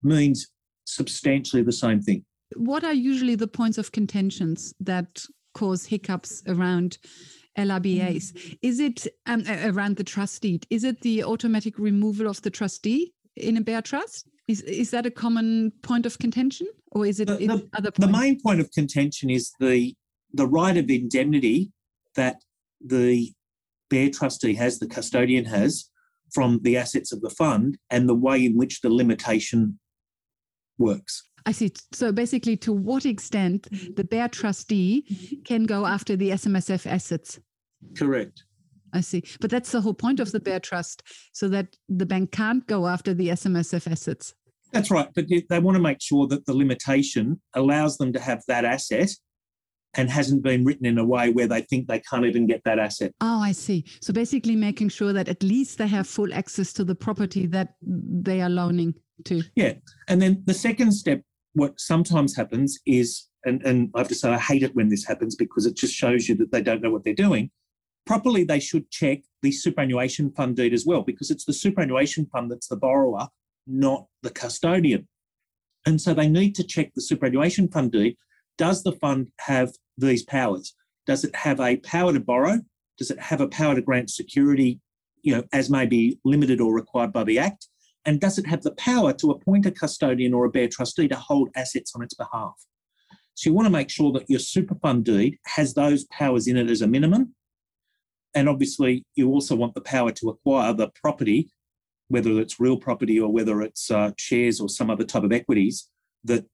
means 0.03 0.49
substantially 0.85 1.63
the 1.63 1.73
same 1.73 2.01
thing. 2.01 2.25
What 2.57 2.85
are 2.85 2.93
usually 2.93 3.35
the 3.35 3.47
points 3.47 3.79
of 3.79 3.93
contentions 3.93 4.75
that 4.81 5.25
cause 5.55 5.87
hiccups 5.87 6.43
around 6.47 6.99
LRBAs? 7.59 8.57
Is 8.63 8.81
it 8.81 9.07
um, 9.27 9.45
around 9.65 9.97
the 9.97 10.05
trust 10.05 10.43
deed? 10.43 10.67
Is 10.71 10.85
it 10.85 11.01
the 11.01 11.25
automatic 11.25 11.79
removal 11.79 12.27
of 12.29 12.43
the 12.43 12.51
trustee 12.51 13.13
in 13.37 13.57
a 13.57 13.61
bare 13.61 13.83
trust? 13.83 14.29
Is 14.49 14.61
is 14.63 14.91
that 14.91 15.07
a 15.07 15.11
common 15.11 15.73
point 15.83 16.05
of 16.05 16.19
contention, 16.19 16.67
or 16.91 17.07
is 17.07 17.21
it 17.21 17.29
The- 17.29 17.39
in 17.39 17.49
the- 17.49 17.69
other 17.75 17.91
The 17.97 18.09
main 18.09 18.41
point 18.41 18.61
of 18.61 18.71
contention 18.73 19.31
is 19.31 19.53
the 19.61 19.95
the 20.35 20.47
right 20.47 20.77
of 20.77 20.91
indemnity 20.91 21.71
that 22.17 22.43
the 22.85 23.33
bare 23.91 24.09
trustee 24.11 24.55
has, 24.55 24.79
the 24.79 24.87
custodian 24.89 25.45
has, 25.45 25.91
from 26.33 26.61
the 26.63 26.77
assets 26.77 27.13
of 27.13 27.21
the 27.21 27.31
fund, 27.31 27.79
and 27.91 28.09
the 28.09 28.15
way 28.15 28.45
in 28.45 28.57
which 28.57 28.81
the 28.81 28.91
limitation 28.91 29.79
works. 30.79 31.23
I 31.47 31.53
see. 31.53 31.73
So 31.93 32.13
basically, 32.13 32.57
to 32.59 32.73
what 32.73 33.05
extent 33.05 33.69
mm-hmm. 33.71 33.95
the 33.95 34.05
bare 34.05 34.29
trustee 34.29 35.05
mm-hmm. 35.11 35.43
can 35.43 35.65
go 35.65 35.87
after 35.87 36.17
the 36.17 36.31
SMSF 36.31 36.87
assets? 36.87 37.41
Correct. 37.97 38.45
I 38.93 39.01
see. 39.01 39.25
But 39.41 39.51
that's 39.51 39.73
the 39.73 39.81
whole 39.81 39.95
point 39.95 40.21
of 40.21 40.33
the 40.33 40.41
bare 40.41 40.61
trust, 40.61 41.03
so 41.33 41.49
that 41.49 41.77
the 41.89 42.07
bank 42.07 42.31
can't 42.31 42.67
go 42.67 42.87
after 42.87 43.15
the 43.15 43.29
SMSF 43.29 43.91
assets. 43.91 44.35
That's 44.73 44.91
right. 44.91 45.09
But 45.15 45.29
they- 45.29 45.47
they 45.49 45.59
want 45.59 45.77
to 45.77 45.83
make 45.83 46.01
sure 46.01 46.27
that 46.29 46.47
the 46.47 46.55
limitation 46.55 47.41
allows 47.55 47.99
them 47.99 48.13
to 48.13 48.21
have 48.21 48.43
that 48.49 48.65
asset 48.65 49.11
and 49.95 50.11
hasn't 50.11 50.43
been 50.43 50.65
written 50.65 50.87
in 50.87 50.99
a 50.99 51.05
way 51.05 51.31
where 51.31 51.47
they 51.47 51.61
think 51.63 51.87
they 51.87 52.01
can't 52.01 52.25
even 52.25 52.47
get 52.47 52.63
that 52.65 52.79
asset. 52.79 53.13
Oh, 53.21 53.41
I 53.41 53.53
see. 53.53 53.85
So 54.01 54.13
basically, 54.13 54.57
making 54.57 54.89
sure 54.89 55.13
that 55.13 55.29
at 55.29 55.43
least 55.43 55.79
they 55.79 55.87
have 55.87 56.07
full 56.07 56.33
access 56.33 56.73
to 56.75 56.85
the 56.85 56.95
property 56.95 57.47
that 57.49 57.75
they 57.83 58.41
are 58.41 58.49
loaning 58.49 58.95
to. 59.25 59.43
Yeah. 59.55 59.75
And 60.09 60.21
then 60.21 60.43
the 60.47 60.55
second 60.55 60.93
step, 60.93 61.23
what 61.55 61.79
sometimes 61.79 62.35
happens 62.35 62.79
is, 62.87 63.29
and, 63.45 63.63
and 63.63 63.91
I 63.95 63.99
have 63.99 64.09
to 64.09 64.15
say, 64.15 64.31
I 64.31 64.39
hate 64.39 64.63
it 64.63 64.75
when 64.75 64.89
this 64.89 65.05
happens 65.05 65.37
because 65.37 65.67
it 65.67 65.77
just 65.77 65.95
shows 65.95 66.29
you 66.29 66.35
that 66.37 66.53
they 66.53 66.63
don't 66.63 66.83
know 66.83 66.91
what 66.91 67.05
they're 67.05 67.15
doing. 67.15 67.51
Properly, 68.07 68.45
they 68.45 68.61
should 68.61 68.91
check 68.91 69.21
the 69.43 69.53
superannuation 69.53 70.33
fund 70.33 70.57
deed 70.57 70.73
as 70.73 70.87
well 70.87 71.03
because 71.03 71.31
it's 71.31 71.45
the 71.45 71.53
superannuation 71.53 72.27
fund 72.33 72.51
that's 72.51 72.69
the 72.69 72.77
borrower, 72.77 73.29
not 73.67 74.07
the 74.23 74.31
custodian. 74.31 75.07
And 75.87 76.01
so 76.01 76.15
they 76.15 76.29
need 76.29 76.55
to 76.57 76.65
check 76.65 76.93
the 76.95 77.03
superannuation 77.03 77.69
fund 77.69 77.93
deed. 77.93 78.17
Does 78.59 78.83
the 78.83 78.93
fund 78.93 79.29
have 79.41 79.73
these 79.99 80.23
powers? 80.23 80.75
Does 81.07 81.25
it 81.25 81.35
have 81.35 81.61
a 81.61 81.77
power 81.79 82.13
to 82.13 82.21
borrow? 82.21 82.61
Does 82.99 83.11
it 83.11 83.19
have 83.19 83.41
a 83.41 83.49
power 83.49 83.75
to 83.75 83.83
grant 83.83 84.11
security, 84.11 84.81
you 85.23 85.35
know, 85.35 85.45
as 85.53 85.71
may 85.71 85.87
be 85.87 86.19
limited 86.25 86.61
or 86.61 86.73
required 86.73 87.13
by 87.13 87.25
the 87.25 87.39
Act? 87.39 87.69
And 88.05 88.21
does 88.21 88.39
it 88.39 88.47
have 88.47 88.63
the 88.63 88.73
power 88.73 89.13
to 89.15 89.31
appoint 89.31 89.67
a 89.67 89.71
custodian 89.71 90.35
or 90.35 90.45
a 90.45 90.51
bare 90.51 90.69
trustee 90.69 91.09
to 91.09 91.17
hold 91.17 91.51
assets 91.55 91.93
on 91.95 92.03
its 92.03 92.15
behalf? 92.15 92.55
So 93.35 93.49
you 93.49 93.55
want 93.55 93.67
to 93.67 93.73
make 93.73 93.91
sure 93.91 94.13
that 94.13 94.29
your 94.29 94.41
super 94.41 94.75
fund 94.77 95.05
deed 95.05 95.39
has 95.47 95.75
those 95.75 96.05
powers 96.07 96.47
in 96.47 96.57
it 96.57 96.69
as 96.71 96.83
a 96.83 96.87
minimum. 96.87 97.35
And 98.35 98.49
obviously, 98.49 99.05
you 99.15 99.31
also 99.31 99.55
want 99.57 99.75
the 99.75 99.81
power 99.81 100.11
to 100.13 100.31
acquire 100.31 100.73
the 100.73 100.91
property, 101.01 101.51
whether 102.09 102.41
it's 102.41 102.61
real 102.61 102.77
property 102.77 103.21
or 103.21 103.33
whether 103.33 103.63
it's 103.63 103.91
uh, 103.91 104.13
shares 104.19 104.61
or 104.61 104.69
some 104.69 104.91
other 104.91 105.05
type 105.05 105.23
of 105.23 105.33
equities 105.33 105.89
that 106.25 106.45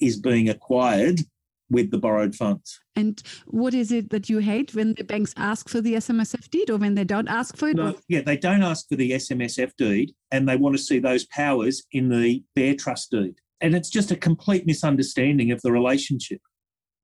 is 0.00 0.18
being 0.18 0.48
acquired 0.48 1.20
with 1.70 1.90
the 1.90 1.98
borrowed 1.98 2.34
funds. 2.34 2.80
And 2.94 3.22
what 3.46 3.74
is 3.74 3.92
it 3.92 4.10
that 4.10 4.28
you 4.28 4.38
hate 4.38 4.74
when 4.74 4.94
the 4.94 5.04
banks 5.04 5.34
ask 5.36 5.68
for 5.68 5.80
the 5.80 5.94
SMSF 5.94 6.48
deed 6.50 6.70
or 6.70 6.76
when 6.76 6.94
they 6.94 7.04
don't 7.04 7.28
ask 7.28 7.56
for 7.56 7.68
it? 7.68 7.76
No, 7.76 7.94
yeah, 8.08 8.22
they 8.22 8.36
don't 8.36 8.62
ask 8.62 8.88
for 8.88 8.96
the 8.96 9.12
SMSF 9.12 9.72
deed 9.76 10.14
and 10.30 10.48
they 10.48 10.56
want 10.56 10.76
to 10.76 10.82
see 10.82 10.98
those 10.98 11.26
powers 11.26 11.82
in 11.92 12.08
the 12.08 12.42
bare 12.54 12.74
trust 12.74 13.10
deed. 13.10 13.34
And 13.60 13.74
it's 13.74 13.90
just 13.90 14.10
a 14.10 14.16
complete 14.16 14.66
misunderstanding 14.66 15.50
of 15.50 15.62
the 15.62 15.72
relationship. 15.72 16.40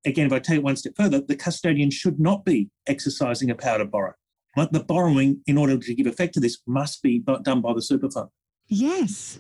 Again, 0.05 0.27
if 0.27 0.33
I 0.33 0.39
take 0.39 0.57
it 0.57 0.65
one 0.65 0.77
step 0.77 0.95
further, 0.97 1.21
the 1.21 1.37
custodian 1.37 1.91
should 1.91 2.19
not 2.19 2.45
be 2.45 2.69
exercising 2.87 3.51
a 3.51 3.55
power 3.55 3.79
to 3.79 3.85
borrow. 3.85 4.15
But 4.55 4.73
the 4.73 4.85
borrowing, 4.85 5.41
in 5.47 5.57
order 5.57 5.79
to 5.79 5.95
give 5.95 6.07
effect 6.07 6.35
to 6.35 6.41
this, 6.41 6.59
must 6.67 7.03
be 7.03 7.21
done 7.21 7.63
by 7.63 7.73
the 7.73 7.81
super 7.81 8.11
fund. 8.11 8.29
Yes 8.69 9.39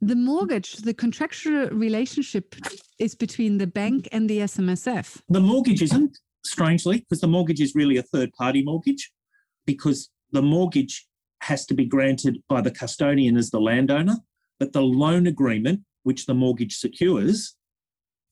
the 0.00 0.16
mortgage, 0.16 0.76
the 0.76 0.94
contractual 0.94 1.68
relationship 1.70 2.54
is 2.98 3.14
between 3.14 3.58
the 3.58 3.66
bank 3.66 4.08
and 4.12 4.28
the 4.28 4.38
SMSF. 4.40 5.20
The 5.28 5.40
mortgage 5.40 5.82
isn't, 5.82 6.18
strangely, 6.44 7.00
because 7.00 7.20
the 7.20 7.28
mortgage 7.28 7.60
is 7.60 7.74
really 7.74 7.96
a 7.96 8.02
third 8.02 8.32
party 8.32 8.62
mortgage, 8.62 9.10
because 9.66 10.10
the 10.32 10.42
mortgage 10.42 11.06
has 11.42 11.66
to 11.66 11.74
be 11.74 11.84
granted 11.84 12.42
by 12.48 12.60
the 12.60 12.70
custodian 12.70 13.36
as 13.36 13.50
the 13.50 13.60
landowner, 13.60 14.16
but 14.58 14.72
the 14.72 14.82
loan 14.82 15.26
agreement, 15.26 15.80
which 16.02 16.26
the 16.26 16.34
mortgage 16.34 16.76
secures, 16.76 17.54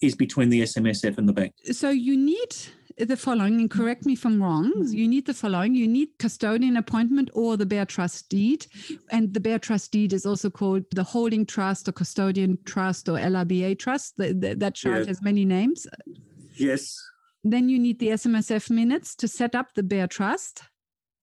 is 0.03 0.15
between 0.15 0.51
the 0.51 0.63
SMSF 0.63 1.19
and 1.19 1.29
the 1.29 1.33
bank. 1.33 1.55
So 1.73 1.91
you 1.91 2.17
need 2.17 2.55
the 2.99 3.17
following, 3.17 3.61
and 3.61 3.71
correct 3.71 4.07
me 4.07 4.15
if 4.15 4.25
I'm 4.25 4.43
wrong. 4.43 4.73
You 4.89 5.07
need 5.07 5.27
the 5.27 5.35
following: 5.35 5.75
you 5.75 5.87
need 5.87 6.09
custodian 6.19 6.77
appointment 6.77 7.31
or 7.35 7.57
the 7.57 7.67
bare 7.67 7.85
trust 7.85 8.29
deed, 8.29 8.67
and 9.11 9.35
the 9.35 9.41
bare 9.41 9.59
trust 9.59 9.93
deed 9.93 10.13
is 10.13 10.25
also 10.25 10.51
called 10.51 10.85
the 10.93 11.03
holding 11.03 11.45
trust 11.45 11.89
or 11.89 11.93
custodian 11.93 12.59
trust 12.65 13.09
or 13.09 13.19
LRBA 13.19 13.79
trust. 13.79 14.17
The, 14.17 14.33
the, 14.33 14.55
that 14.57 14.75
chart 14.75 15.07
has 15.07 15.23
many 15.23 15.45
names. 15.45 15.87
Yes. 16.57 16.97
Then 17.45 17.69
you 17.69 17.79
need 17.79 17.99
the 18.01 18.09
SMSF 18.09 18.71
minutes 18.71 19.15
to 19.17 19.29
set 19.29 19.55
up 19.55 19.75
the 19.75 19.83
bare 19.83 20.09
trust. 20.09 20.63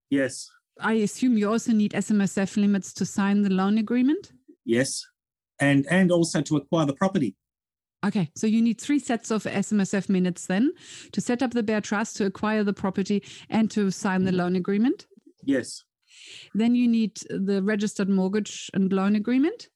Yes. 0.08 0.48
I 0.80 0.94
assume 0.94 1.36
you 1.36 1.50
also 1.50 1.72
need 1.72 1.92
SMSF 1.92 2.56
limits 2.56 2.92
to 2.94 3.04
sign 3.04 3.42
the 3.42 3.50
loan 3.50 3.78
agreement. 3.78 4.32
Yes, 4.64 5.04
and 5.60 5.86
and 5.90 6.10
also 6.10 6.40
to 6.42 6.56
acquire 6.56 6.86
the 6.86 6.94
property. 6.94 7.36
Okay, 8.04 8.30
so 8.36 8.46
you 8.46 8.60
need 8.60 8.80
three 8.80 8.98
sets 8.98 9.30
of 9.30 9.44
SMSF 9.44 10.08
minutes 10.08 10.46
then 10.46 10.72
to 11.12 11.20
set 11.20 11.42
up 11.42 11.52
the 11.52 11.62
bare 11.62 11.80
trust, 11.80 12.16
to 12.16 12.26
acquire 12.26 12.62
the 12.62 12.72
property, 12.72 13.22
and 13.48 13.70
to 13.70 13.90
sign 13.90 14.24
the 14.24 14.30
mm-hmm. 14.30 14.40
loan 14.40 14.56
agreement? 14.56 15.06
Yes. 15.42 15.84
Then 16.54 16.74
you 16.74 16.86
need 16.86 17.18
the 17.30 17.62
registered 17.62 18.08
mortgage 18.08 18.70
and 18.74 18.92
loan 18.92 19.16
agreement? 19.16 19.68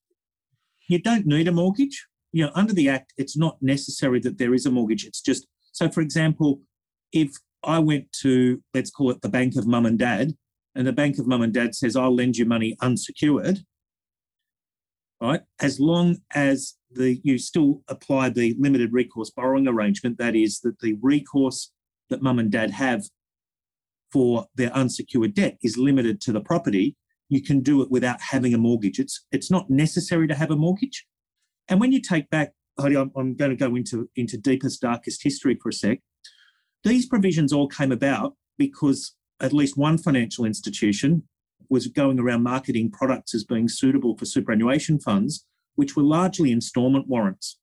You 0.88 1.00
don't 1.00 1.26
need 1.26 1.49
a 1.49 1.52
mortgage. 1.52 2.06
You 2.32 2.47
know, 2.47 2.52
under 2.54 2.75
the 2.75 2.88
Act, 2.88 3.14
it's 3.16 3.37
not 3.37 3.56
necessary 3.62 4.20
that 4.20 4.38
there 4.38 4.52
is 4.52 4.66
a 4.66 4.70
mortgage. 4.70 5.04
It's 5.04 5.23
just, 5.23 5.47
so 5.73 5.88
for 5.88 6.02
example, 6.02 6.61
if 7.12 7.32
I 7.64 7.78
went 7.78 8.12
to, 8.20 8.62
let's 8.75 8.90
call 8.90 9.11
it 9.11 9.23
the 9.23 9.28
bank 9.28 9.56
of 9.56 9.66
mum 9.66 9.87
and 9.87 9.99
dad, 9.99 10.35
and 10.75 10.87
the 10.87 10.92
bank 10.92 11.18
of 11.18 11.26
mum 11.26 11.42
and 11.42 11.52
dad 11.52 11.75
says, 11.75 11.97
I'll 11.97 12.14
lend 12.14 12.37
you 12.37 12.44
money 12.44 12.76
unsecured, 12.80 13.61
right? 15.20 15.40
As 15.61 15.80
long 15.80 16.18
as 16.35 16.75
the 16.90 17.21
you 17.23 17.38
still 17.38 17.83
apply 17.88 18.30
the 18.30 18.54
limited 18.59 18.92
recourse 18.92 19.30
borrowing 19.30 19.68
arrangement, 19.68 20.18
that 20.18 20.35
is, 20.35 20.61
that 20.61 20.80
the 20.80 20.97
recourse 21.00 21.73
that 22.11 22.23
mum 22.23 22.38
and 22.38 22.50
dad 22.50 22.71
have 22.71 23.04
for 24.12 24.47
their 24.54 24.73
unsecured 24.73 25.35
debt 25.35 25.59
is 25.62 25.76
limited 25.76 26.21
to 26.23 26.33
the 26.33 26.40
property, 26.40 26.97
you 27.28 27.42
can 27.42 27.61
do 27.61 27.83
it 27.83 27.90
without 27.90 28.21
having 28.21 28.54
a 28.54 28.59
mortgage. 28.59 28.99
It's 28.99 29.26
it's 29.33 29.50
not 29.50 29.68
necessary 29.68 30.26
to 30.28 30.35
have 30.35 30.50
a 30.50 30.57
mortgage. 30.57 31.07
And 31.68 31.80
when 31.80 31.92
you 31.92 32.00
take 32.00 32.30
back, 32.30 32.52
Heidi, 32.80 32.97
I'm, 32.97 33.12
I'm 33.16 33.35
going 33.35 33.50
to 33.50 33.57
go 33.57 33.75
into, 33.76 34.09
into 34.16 34.38
deepest, 34.38 34.80
darkest 34.80 35.23
history 35.23 35.59
for 35.61 35.68
a 35.68 35.73
sec. 35.73 35.99
These 36.85 37.07
provisions 37.07 37.52
all 37.52 37.68
came 37.68 37.92
about 37.92 38.37
because 38.57 39.14
at 39.40 39.52
least 39.52 39.76
one 39.76 39.99
financial 39.99 40.45
institution 40.45 41.25
was 41.68 41.87
going 41.87 42.18
around 42.18 42.42
marketing 42.42 42.90
products 42.90 43.35
as 43.35 43.45
being 43.45 43.68
suitable 43.68 44.16
for 44.16 44.25
superannuation 44.25 44.99
funds, 44.99 45.45
which 45.78 45.94
were 45.94 46.02
largely 46.02 46.50
instalment 46.50 47.06
warrants. 47.06 47.56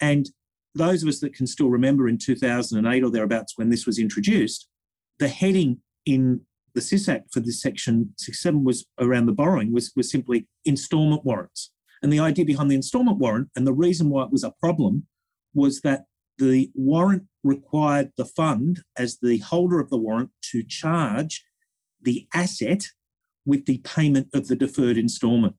And 0.00 0.28
those 0.74 1.04
of 1.04 1.08
us 1.08 1.20
that 1.20 1.32
can 1.32 1.46
still 1.46 1.70
remember 1.70 2.08
in 2.08 2.18
2008 2.18 3.04
or 3.04 3.10
thereabouts 3.10 3.52
when 3.54 3.70
this 3.70 3.86
was 3.86 4.00
introduced, 4.00 4.68
the 5.20 5.28
heading 5.28 5.78
in 6.04 6.40
the 6.74 6.80
SIS 6.80 7.08
Act 7.08 7.32
for 7.32 7.38
this 7.38 7.62
section 7.62 8.14
67 8.18 8.64
was 8.64 8.84
around 8.98 9.26
the 9.26 9.32
borrowing 9.32 9.72
was, 9.72 9.92
was 9.94 10.10
simply 10.10 10.48
instalment 10.64 11.24
warrants. 11.24 11.70
And 12.02 12.12
the 12.12 12.18
idea 12.18 12.44
behind 12.44 12.68
the 12.68 12.74
instalment 12.74 13.18
warrant 13.18 13.50
and 13.54 13.64
the 13.64 13.72
reason 13.72 14.10
why 14.10 14.24
it 14.24 14.32
was 14.32 14.42
a 14.42 14.54
problem 14.58 15.06
was 15.54 15.82
that 15.82 16.06
the 16.36 16.72
warrant 16.74 17.28
required 17.44 18.10
the 18.16 18.24
fund, 18.24 18.82
as 18.96 19.18
the 19.22 19.38
holder 19.38 19.78
of 19.78 19.88
the 19.88 19.98
warrant, 19.98 20.30
to 20.50 20.64
charge 20.64 21.44
the 22.02 22.26
asset 22.34 22.86
with 23.46 23.66
the 23.66 23.78
payment 23.78 24.30
of 24.34 24.48
the 24.48 24.56
deferred 24.56 24.98
instalment. 24.98 25.54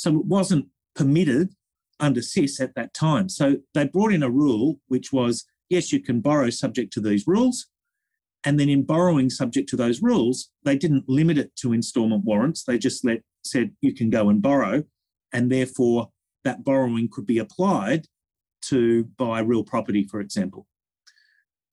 So 0.00 0.16
it 0.16 0.24
wasn't 0.24 0.66
permitted 0.94 1.54
under 1.98 2.22
SIS 2.22 2.58
at 2.58 2.74
that 2.74 2.94
time. 2.94 3.28
So 3.28 3.56
they 3.74 3.86
brought 3.86 4.12
in 4.12 4.22
a 4.22 4.30
rule 4.30 4.80
which 4.88 5.12
was 5.12 5.44
yes, 5.68 5.92
you 5.92 6.00
can 6.00 6.20
borrow 6.20 6.48
subject 6.48 6.92
to 6.94 7.00
these 7.00 7.26
rules. 7.26 7.66
And 8.42 8.58
then 8.58 8.70
in 8.70 8.84
borrowing 8.84 9.28
subject 9.28 9.68
to 9.68 9.76
those 9.76 10.00
rules, 10.00 10.50
they 10.64 10.76
didn't 10.76 11.04
limit 11.06 11.36
it 11.36 11.54
to 11.56 11.74
instalment 11.74 12.24
warrants. 12.24 12.64
They 12.64 12.78
just 12.78 13.04
let 13.04 13.20
said 13.44 13.72
you 13.82 13.94
can 13.94 14.08
go 14.08 14.30
and 14.30 14.40
borrow. 14.40 14.84
And 15.34 15.52
therefore 15.52 16.08
that 16.44 16.64
borrowing 16.64 17.08
could 17.12 17.26
be 17.26 17.36
applied 17.36 18.06
to 18.62 19.04
buy 19.18 19.40
real 19.40 19.64
property, 19.64 20.04
for 20.04 20.20
example. 20.20 20.66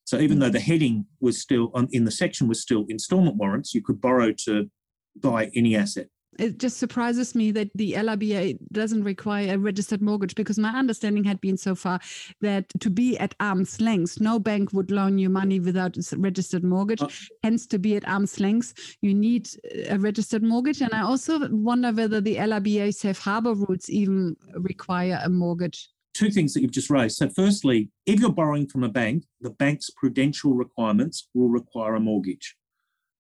So 0.04 0.20
even 0.20 0.40
though 0.40 0.50
the 0.50 0.60
heading 0.60 1.06
was 1.22 1.42
still 1.42 1.72
on 1.74 1.88
in 1.92 2.04
the 2.04 2.12
section 2.12 2.50
was 2.50 2.62
still 2.62 2.86
installment 2.90 3.38
warrants, 3.38 3.74
you 3.74 3.82
could 3.82 4.02
borrow 4.02 4.34
to 4.46 4.70
buy 5.16 5.50
any 5.56 5.76
asset. 5.76 6.08
It 6.40 6.60
just 6.60 6.78
surprises 6.78 7.34
me 7.34 7.52
that 7.52 7.72
the 7.74 7.94
LRBA 7.94 8.60
doesn't 8.72 9.04
require 9.04 9.56
a 9.56 9.58
registered 9.58 10.02
mortgage 10.02 10.36
because 10.36 10.60
my 10.60 10.70
understanding 10.70 11.24
had 11.24 11.42
been 11.42 11.58
so 11.58 11.74
far 11.74 12.00
that 12.42 12.70
to 12.80 12.90
be 12.90 13.18
at 13.18 13.34
arm's 13.40 13.82
length, 13.82 14.22
no 14.22 14.38
bank 14.38 14.72
would 14.72 14.92
loan 14.92 15.18
you 15.18 15.30
money 15.30 15.60
without 15.60 15.98
a 15.98 16.18
registered 16.18 16.64
mortgage. 16.64 17.02
Oh. 17.02 17.10
Hence, 17.44 17.66
to 17.68 17.80
be 17.80 17.96
at 17.96 18.08
arm's 18.08 18.40
length, 18.40 18.98
you 19.02 19.14
need 19.14 19.50
a 19.90 19.98
registered 19.98 20.44
mortgage. 20.44 20.82
And 20.82 20.94
I 20.94 21.02
also 21.02 21.50
wonder 21.50 21.92
whether 21.92 22.22
the 22.22 22.36
LRBA 22.36 22.94
safe 22.94 23.20
harbor 23.20 23.54
rules 23.54 23.90
even 23.90 24.36
require 24.54 25.20
a 25.24 25.30
mortgage 25.30 25.90
two 26.14 26.32
things 26.32 26.54
that 26.54 26.62
you've 26.62 26.72
just 26.72 26.90
raised. 26.90 27.18
So, 27.18 27.30
firstly, 27.30 27.92
if 28.08 28.20
you're 28.20 28.32
borrowing 28.32 28.68
from 28.68 28.84
a 28.84 28.90
bank, 28.90 29.26
the 29.42 29.52
bank's 29.52 29.92
prudential 29.92 30.54
requirements 30.54 31.30
will 31.36 31.50
require 31.50 31.94
a 31.94 32.00
mortgage. 32.00 32.56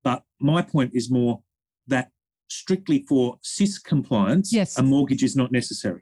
But 0.04 0.24
my 0.40 0.64
point 0.64 0.92
is 0.96 1.12
more 1.12 1.42
that 1.88 2.10
strictly 2.50 3.06
for 3.08 3.38
SIS 3.42 3.80
compliance, 3.80 4.54
yes. 4.54 4.78
a 4.78 4.84
mortgage 4.84 5.24
is 5.24 5.36
not 5.36 5.52
necessary. 5.52 6.02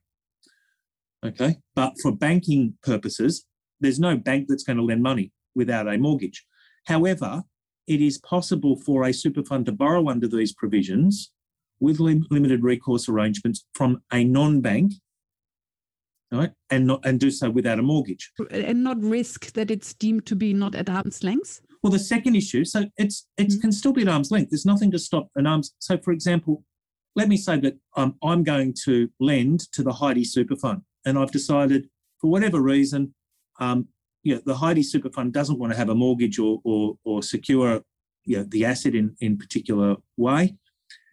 Okay. 1.25 1.57
But 1.75 1.93
for 2.01 2.11
banking 2.11 2.75
purposes, 2.83 3.45
there's 3.79 3.99
no 3.99 4.17
bank 4.17 4.47
that's 4.47 4.63
going 4.63 4.77
to 4.77 4.83
lend 4.83 5.03
money 5.03 5.31
without 5.55 5.87
a 5.87 5.97
mortgage. 5.97 6.45
However, 6.85 7.43
it 7.87 8.01
is 8.01 8.17
possible 8.19 8.77
for 8.77 9.03
a 9.03 9.13
super 9.13 9.43
fund 9.43 9.65
to 9.65 9.71
borrow 9.71 10.09
under 10.09 10.27
these 10.27 10.53
provisions 10.53 11.31
with 11.79 11.99
lim- 11.99 12.25
limited 12.29 12.63
recourse 12.63 13.09
arrangements 13.09 13.65
from 13.73 14.01
a 14.11 14.23
non 14.23 14.61
bank 14.61 14.93
right? 16.31 16.51
And 16.69 16.87
not 16.87 17.05
and 17.05 17.19
do 17.19 17.31
so 17.31 17.49
without 17.49 17.79
a 17.79 17.83
mortgage. 17.83 18.31
And 18.51 18.83
not 18.83 19.01
risk 19.01 19.53
that 19.53 19.71
it's 19.71 19.93
deemed 19.93 20.25
to 20.27 20.35
be 20.35 20.53
not 20.53 20.75
at 20.75 20.89
arm's 20.89 21.23
length. 21.23 21.61
Well, 21.85 21.91
the 21.91 21.99
second 21.99 22.35
issue, 22.35 22.65
so 22.65 22.85
it's 22.97 23.27
it 23.37 23.49
mm-hmm. 23.49 23.59
can 23.59 23.71
still 23.71 23.93
be 23.93 24.01
at 24.01 24.07
arm's 24.07 24.31
length. 24.31 24.49
There's 24.49 24.65
nothing 24.65 24.89
to 24.89 24.97
stop 24.97 25.29
an 25.35 25.45
arm's. 25.45 25.75
So, 25.77 25.99
for 25.99 26.13
example, 26.13 26.63
let 27.15 27.29
me 27.29 27.37
say 27.37 27.59
that 27.59 27.77
um, 27.95 28.15
I'm 28.23 28.43
going 28.43 28.73
to 28.85 29.07
lend 29.19 29.71
to 29.73 29.83
the 29.83 29.93
Heidi 29.93 30.23
Super 30.23 30.55
Fund, 30.55 30.81
and 31.05 31.15
I've 31.15 31.29
decided 31.29 31.87
for 32.19 32.31
whatever 32.31 32.59
reason, 32.59 33.13
um, 33.59 33.87
you 34.23 34.33
know, 34.33 34.41
the 34.43 34.55
Heidi 34.55 34.81
Super 34.81 35.11
Fund 35.11 35.31
doesn't 35.31 35.59
want 35.59 35.73
to 35.73 35.77
have 35.77 35.89
a 35.89 35.93
mortgage 35.93 36.39
or 36.39 36.59
or, 36.63 36.97
or 37.05 37.21
secure 37.21 37.83
you 38.23 38.37
know, 38.37 38.45
the 38.45 38.65
asset 38.65 38.95
in 38.95 39.15
in 39.19 39.37
particular 39.37 39.97
way. 40.17 40.57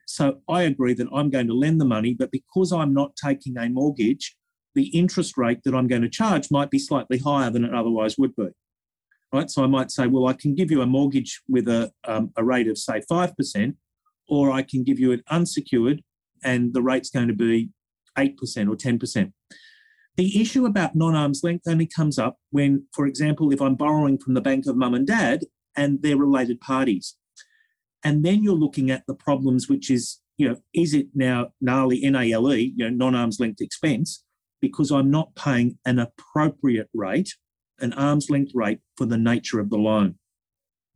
So 0.06 0.38
I 0.48 0.62
agree 0.62 0.94
that 0.94 1.08
I'm 1.14 1.28
going 1.28 1.48
to 1.48 1.54
lend 1.54 1.82
the 1.82 1.84
money, 1.84 2.14
but 2.14 2.30
because 2.32 2.72
I'm 2.72 2.94
not 2.94 3.14
taking 3.14 3.58
a 3.58 3.68
mortgage, 3.68 4.38
the 4.74 4.86
interest 4.96 5.36
rate 5.36 5.64
that 5.66 5.74
I'm 5.74 5.86
going 5.86 6.00
to 6.00 6.08
charge 6.08 6.50
might 6.50 6.70
be 6.70 6.78
slightly 6.78 7.18
higher 7.18 7.50
than 7.50 7.66
it 7.66 7.74
otherwise 7.74 8.16
would 8.16 8.34
be. 8.36 8.48
Right. 9.32 9.50
So 9.50 9.64
I 9.64 9.66
might 9.66 9.90
say, 9.90 10.06
well, 10.06 10.26
I 10.26 10.34
can 10.34 10.54
give 10.54 10.70
you 10.70 10.82
a 10.82 10.86
mortgage 10.86 11.40
with 11.48 11.66
a, 11.66 11.90
um, 12.04 12.32
a 12.36 12.44
rate 12.44 12.68
of, 12.68 12.76
say, 12.76 13.00
5%, 13.10 13.74
or 14.28 14.50
I 14.50 14.62
can 14.62 14.84
give 14.84 14.98
you 14.98 15.12
an 15.12 15.22
unsecured 15.30 16.02
and 16.44 16.74
the 16.74 16.82
rate's 16.82 17.10
going 17.10 17.28
to 17.28 17.34
be 17.34 17.70
8% 18.18 18.30
or 18.68 18.76
10%. 18.76 19.32
The 20.16 20.40
issue 20.40 20.66
about 20.66 20.94
non 20.94 21.14
arm's 21.14 21.42
length 21.42 21.66
only 21.66 21.86
comes 21.86 22.18
up 22.18 22.36
when, 22.50 22.86
for 22.92 23.06
example, 23.06 23.50
if 23.50 23.62
I'm 23.62 23.76
borrowing 23.76 24.18
from 24.18 24.34
the 24.34 24.42
bank 24.42 24.66
of 24.66 24.76
mum 24.76 24.94
and 24.94 25.06
dad 25.06 25.44
and 25.74 26.02
they're 26.02 26.18
related 26.18 26.60
parties. 26.60 27.16
And 28.04 28.24
then 28.24 28.42
you're 28.42 28.54
looking 28.54 28.90
at 28.90 29.04
the 29.06 29.14
problems, 29.14 29.68
which 29.68 29.90
is, 29.90 30.20
you 30.36 30.48
know, 30.48 30.56
is 30.74 30.92
it 30.92 31.06
now 31.14 31.52
NALE, 31.62 32.10
NALE, 32.10 32.56
you 32.56 32.74
know, 32.76 32.90
non 32.90 33.14
arm's 33.14 33.40
length 33.40 33.62
expense, 33.62 34.24
because 34.60 34.90
I'm 34.90 35.10
not 35.10 35.34
paying 35.34 35.78
an 35.86 35.98
appropriate 35.98 36.90
rate, 36.92 37.30
an 37.80 37.92
arm's 37.94 38.30
length 38.30 38.52
rate 38.54 38.80
for 38.96 39.06
the 39.06 39.18
nature 39.18 39.60
of 39.60 39.70
the 39.70 39.78
loan. 39.78 40.16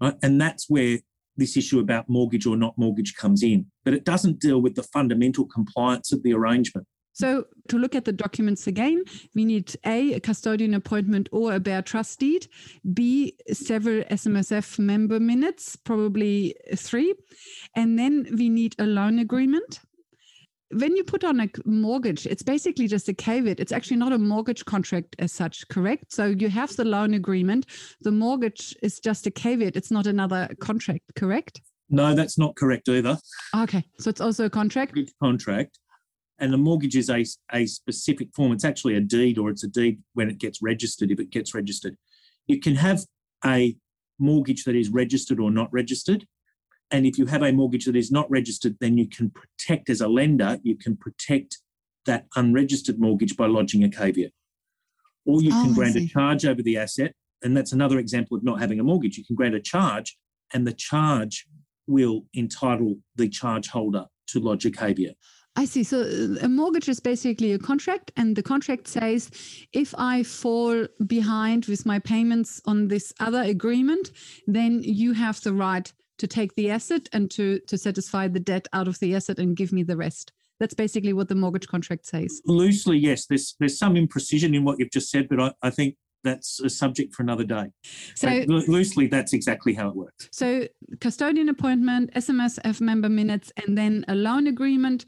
Right? 0.00 0.16
And 0.22 0.40
that's 0.40 0.68
where 0.68 0.98
this 1.36 1.56
issue 1.56 1.80
about 1.80 2.08
mortgage 2.08 2.46
or 2.46 2.56
not 2.56 2.76
mortgage 2.78 3.14
comes 3.16 3.42
in. 3.42 3.66
But 3.84 3.94
it 3.94 4.04
doesn't 4.04 4.40
deal 4.40 4.60
with 4.60 4.74
the 4.74 4.82
fundamental 4.82 5.46
compliance 5.46 6.12
of 6.12 6.22
the 6.22 6.32
arrangement. 6.32 6.86
So, 7.12 7.44
to 7.68 7.78
look 7.78 7.94
at 7.94 8.04
the 8.04 8.12
documents 8.12 8.66
again, 8.66 9.02
we 9.34 9.46
need 9.46 9.74
A, 9.86 10.12
a 10.12 10.20
custodian 10.20 10.74
appointment 10.74 11.30
or 11.32 11.54
a 11.54 11.60
bare 11.60 11.80
trust 11.80 12.20
deed, 12.20 12.46
B, 12.92 13.34
several 13.50 14.02
SMSF 14.04 14.78
member 14.78 15.18
minutes, 15.18 15.76
probably 15.76 16.54
three, 16.76 17.14
and 17.74 17.98
then 17.98 18.26
we 18.36 18.50
need 18.50 18.76
a 18.78 18.84
loan 18.84 19.18
agreement. 19.18 19.80
When 20.70 20.96
you 20.96 21.04
put 21.04 21.22
on 21.22 21.40
a 21.40 21.48
mortgage, 21.64 22.26
it's 22.26 22.42
basically 22.42 22.88
just 22.88 23.08
a 23.08 23.14
caveat. 23.14 23.60
It's 23.60 23.72
actually 23.72 23.98
not 23.98 24.12
a 24.12 24.18
mortgage 24.18 24.64
contract 24.64 25.14
as 25.18 25.32
such, 25.32 25.66
correct? 25.68 26.12
So 26.12 26.26
you 26.26 26.48
have 26.48 26.74
the 26.74 26.84
loan 26.84 27.14
agreement. 27.14 27.66
The 28.00 28.10
mortgage 28.10 28.74
is 28.82 28.98
just 28.98 29.26
a 29.26 29.30
caveat. 29.30 29.76
It's 29.76 29.92
not 29.92 30.06
another 30.06 30.48
contract, 30.60 31.02
correct? 31.14 31.60
No, 31.88 32.14
that's 32.14 32.36
not 32.36 32.56
correct 32.56 32.88
either. 32.88 33.16
Okay. 33.56 33.84
So 34.00 34.10
it's 34.10 34.20
also 34.20 34.46
a 34.46 34.50
contract? 34.50 34.98
Contract 35.22 35.78
and 36.38 36.52
the 36.52 36.58
mortgage 36.58 36.96
is 36.96 37.08
a, 37.10 37.24
a 37.52 37.66
specific 37.66 38.28
form. 38.34 38.52
It's 38.52 38.64
actually 38.64 38.96
a 38.96 39.00
deed, 39.00 39.38
or 39.38 39.50
it's 39.50 39.64
a 39.64 39.68
deed 39.68 40.00
when 40.14 40.28
it 40.28 40.38
gets 40.38 40.60
registered, 40.62 41.10
if 41.10 41.20
it 41.20 41.30
gets 41.30 41.54
registered. 41.54 41.96
You 42.46 42.60
can 42.60 42.76
have 42.76 43.04
a 43.44 43.76
mortgage 44.18 44.64
that 44.64 44.76
is 44.76 44.90
registered 44.90 45.40
or 45.40 45.50
not 45.50 45.72
registered. 45.72 46.26
And 46.90 47.04
if 47.06 47.18
you 47.18 47.26
have 47.26 47.42
a 47.42 47.52
mortgage 47.52 47.86
that 47.86 47.96
is 47.96 48.12
not 48.12 48.30
registered, 48.30 48.76
then 48.80 48.96
you 48.96 49.08
can 49.08 49.30
protect, 49.30 49.90
as 49.90 50.00
a 50.00 50.08
lender, 50.08 50.58
you 50.62 50.76
can 50.76 50.96
protect 50.96 51.58
that 52.06 52.26
unregistered 52.36 53.00
mortgage 53.00 53.36
by 53.36 53.46
lodging 53.46 53.82
a 53.84 53.90
caveat. 53.90 54.32
Or 55.24 55.42
you 55.42 55.50
can 55.50 55.72
oh, 55.72 55.74
grant 55.74 55.96
a 55.96 56.06
charge 56.06 56.46
over 56.46 56.62
the 56.62 56.76
asset. 56.76 57.12
And 57.42 57.56
that's 57.56 57.72
another 57.72 57.98
example 57.98 58.36
of 58.36 58.44
not 58.44 58.60
having 58.60 58.78
a 58.78 58.84
mortgage. 58.84 59.18
You 59.18 59.24
can 59.24 59.36
grant 59.36 59.54
a 59.54 59.60
charge, 59.60 60.16
and 60.54 60.66
the 60.66 60.72
charge 60.72 61.46
will 61.86 62.24
entitle 62.34 62.96
the 63.16 63.28
charge 63.28 63.68
holder 63.68 64.06
to 64.28 64.40
lodge 64.40 64.64
a 64.64 64.70
caveat. 64.70 65.16
I 65.56 65.64
see. 65.64 65.84
So 65.84 66.02
uh, 66.02 66.44
a 66.44 66.48
mortgage 66.48 66.88
is 66.88 67.00
basically 67.00 67.52
a 67.52 67.58
contract, 67.58 68.12
and 68.16 68.36
the 68.36 68.42
contract 68.42 68.88
says 68.88 69.30
if 69.72 69.94
I 69.96 70.22
fall 70.22 70.86
behind 71.06 71.66
with 71.66 71.86
my 71.86 71.98
payments 71.98 72.60
on 72.66 72.88
this 72.88 73.12
other 73.20 73.42
agreement, 73.42 74.12
then 74.46 74.82
you 74.82 75.14
have 75.14 75.40
the 75.42 75.54
right 75.54 75.90
to 76.18 76.26
take 76.26 76.54
the 76.54 76.70
asset 76.70 77.08
and 77.12 77.30
to, 77.32 77.60
to 77.66 77.78
satisfy 77.78 78.28
the 78.28 78.40
debt 78.40 78.66
out 78.72 78.88
of 78.88 78.98
the 79.00 79.14
asset 79.14 79.38
and 79.38 79.56
give 79.56 79.72
me 79.72 79.82
the 79.82 79.96
rest. 79.96 80.32
That's 80.58 80.74
basically 80.74 81.12
what 81.12 81.28
the 81.28 81.34
mortgage 81.34 81.68
contract 81.68 82.06
says. 82.06 82.40
Loosely, 82.46 82.96
yes. 82.96 83.26
There's 83.26 83.56
there's 83.60 83.78
some 83.78 83.94
imprecision 83.94 84.56
in 84.56 84.64
what 84.64 84.78
you've 84.78 84.90
just 84.90 85.10
said, 85.10 85.28
but 85.28 85.38
I, 85.38 85.52
I 85.62 85.68
think 85.68 85.96
that's 86.24 86.60
a 86.60 86.70
subject 86.70 87.14
for 87.14 87.22
another 87.22 87.44
day. 87.44 87.66
So 88.14 88.28
but 88.28 88.48
loosely, 88.48 89.06
that's 89.06 89.34
exactly 89.34 89.74
how 89.74 89.90
it 89.90 89.96
works. 89.96 90.28
So 90.32 90.66
custodian 91.00 91.50
appointment, 91.50 92.12
SMSF 92.14 92.80
member 92.80 93.10
minutes, 93.10 93.52
and 93.66 93.76
then 93.76 94.06
a 94.08 94.14
loan 94.14 94.46
agreement 94.46 95.04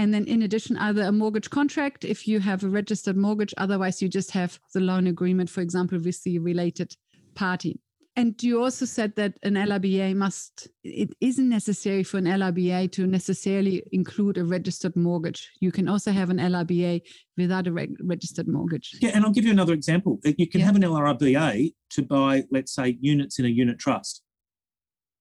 and 0.00 0.14
then, 0.14 0.24
in 0.24 0.40
addition, 0.40 0.78
either 0.78 1.02
a 1.02 1.12
mortgage 1.12 1.50
contract 1.50 2.06
if 2.06 2.26
you 2.26 2.40
have 2.40 2.64
a 2.64 2.68
registered 2.70 3.18
mortgage, 3.18 3.52
otherwise, 3.58 4.00
you 4.00 4.08
just 4.08 4.30
have 4.30 4.58
the 4.72 4.80
loan 4.80 5.06
agreement, 5.06 5.50
for 5.50 5.60
example, 5.60 5.98
with 5.98 6.22
the 6.22 6.38
related 6.38 6.96
party. 7.34 7.80
And 8.20 8.42
you 8.42 8.62
also 8.62 8.84
said 8.84 9.16
that 9.16 9.38
an 9.44 9.54
LRBA 9.54 10.14
must, 10.14 10.68
it 10.84 11.08
isn't 11.22 11.48
necessary 11.48 12.02
for 12.02 12.18
an 12.18 12.26
LRBA 12.26 12.92
to 12.92 13.06
necessarily 13.06 13.82
include 13.92 14.36
a 14.36 14.44
registered 14.44 14.94
mortgage. 14.94 15.50
You 15.60 15.72
can 15.72 15.88
also 15.88 16.12
have 16.12 16.28
an 16.28 16.36
LRBA 16.36 17.00
without 17.38 17.66
a 17.66 17.72
reg- 17.72 17.96
registered 18.02 18.46
mortgage. 18.46 18.90
Yeah, 19.00 19.12
and 19.14 19.24
I'll 19.24 19.32
give 19.32 19.46
you 19.46 19.52
another 19.52 19.72
example. 19.72 20.20
You 20.22 20.46
can 20.46 20.60
yeah. 20.60 20.66
have 20.66 20.76
an 20.76 20.82
LRBA 20.82 21.72
to 21.92 22.02
buy, 22.02 22.44
let's 22.50 22.74
say, 22.74 22.98
units 23.00 23.38
in 23.38 23.46
a 23.46 23.48
unit 23.48 23.78
trust. 23.78 24.22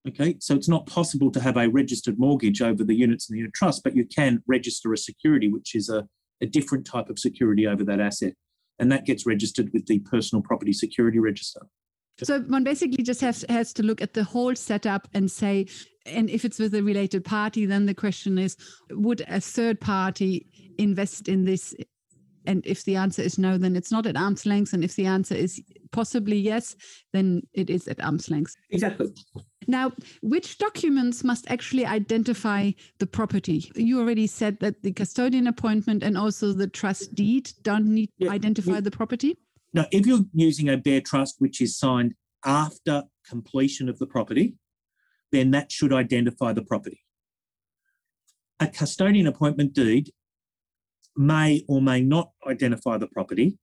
Okay, 0.05 0.35
so 0.41 0.53
it's 0.53 0.67
not 0.67 0.85
possible 0.85 1.31
to 1.31 1.39
have 1.39 1.55
a 1.55 1.69
registered 1.69 2.19
mortgage 2.19 2.61
over 2.61 2.83
the 2.83 2.95
units 2.95 3.29
in 3.29 3.35
the 3.35 3.37
unit 3.37 3.53
trust, 3.53 3.81
but 3.81 3.95
you 3.95 4.03
can 4.03 4.43
register 4.45 4.91
a 4.91 4.97
security, 4.97 5.47
which 5.47 5.73
is 5.73 5.87
a, 5.87 6.05
a 6.41 6.45
different 6.45 6.85
type 6.85 7.09
of 7.09 7.17
security 7.17 7.65
over 7.65 7.85
that 7.85 8.01
asset. 8.01 8.33
And 8.77 8.91
that 8.91 9.05
gets 9.05 9.25
registered 9.25 9.69
with 9.71 9.85
the 9.85 9.99
personal 9.99 10.41
property 10.41 10.73
security 10.73 11.19
register. 11.19 11.61
So 12.23 12.41
one 12.41 12.63
basically 12.63 13.03
just 13.03 13.21
has, 13.21 13.45
has 13.49 13.73
to 13.73 13.83
look 13.83 14.01
at 14.01 14.13
the 14.13 14.23
whole 14.23 14.55
setup 14.55 15.07
and 15.13 15.29
say, 15.29 15.67
and 16.05 16.29
if 16.29 16.45
it's 16.45 16.59
with 16.59 16.73
a 16.75 16.83
related 16.83 17.23
party, 17.23 17.65
then 17.65 17.85
the 17.85 17.93
question 17.93 18.37
is, 18.37 18.57
would 18.91 19.21
a 19.27 19.39
third 19.39 19.79
party 19.79 20.47
invest 20.77 21.27
in 21.27 21.45
this? 21.45 21.75
And 22.45 22.65
if 22.65 22.83
the 22.83 22.95
answer 22.95 23.21
is 23.21 23.37
no, 23.37 23.57
then 23.57 23.75
it's 23.75 23.91
not 23.91 24.05
at 24.05 24.17
arm's 24.17 24.45
length. 24.45 24.73
And 24.73 24.83
if 24.83 24.95
the 24.95 25.05
answer 25.05 25.35
is 25.35 25.61
possibly 25.91 26.37
yes, 26.37 26.75
then 27.13 27.41
it 27.53 27.69
is 27.69 27.87
at 27.87 28.03
arm's 28.03 28.29
length. 28.29 28.55
Exactly. 28.71 29.13
Now, 29.67 29.91
which 30.23 30.57
documents 30.57 31.23
must 31.23 31.49
actually 31.51 31.85
identify 31.85 32.71
the 32.97 33.05
property? 33.05 33.71
You 33.75 33.99
already 33.99 34.25
said 34.25 34.59
that 34.61 34.81
the 34.81 34.91
custodian 34.91 35.45
appointment 35.45 36.01
and 36.01 36.17
also 36.17 36.53
the 36.53 36.67
trust 36.67 37.13
deed 37.13 37.51
don't 37.61 37.85
need 37.85 38.09
yeah, 38.17 38.29
to 38.29 38.33
identify 38.33 38.75
yeah. 38.75 38.81
the 38.81 38.91
property. 38.91 39.37
Now, 39.73 39.85
if 39.91 40.05
you're 40.05 40.25
using 40.33 40.69
a 40.69 40.77
bare 40.77 41.01
trust 41.01 41.35
which 41.39 41.61
is 41.61 41.77
signed 41.77 42.15
after 42.45 43.03
completion 43.27 43.89
of 43.89 43.99
the 43.99 44.07
property, 44.07 44.55
then 45.31 45.51
that 45.51 45.71
should 45.71 45.93
identify 45.93 46.53
the 46.53 46.63
property. 46.63 47.01
A 48.59 48.67
custodian 48.67 49.27
appointment 49.27 49.73
deed 49.73 50.11
may 51.15 51.63
or 51.67 51.81
may 51.81 52.01
not 52.01 52.31
identify 52.47 52.97
the 52.97 53.07
property, 53.07 53.57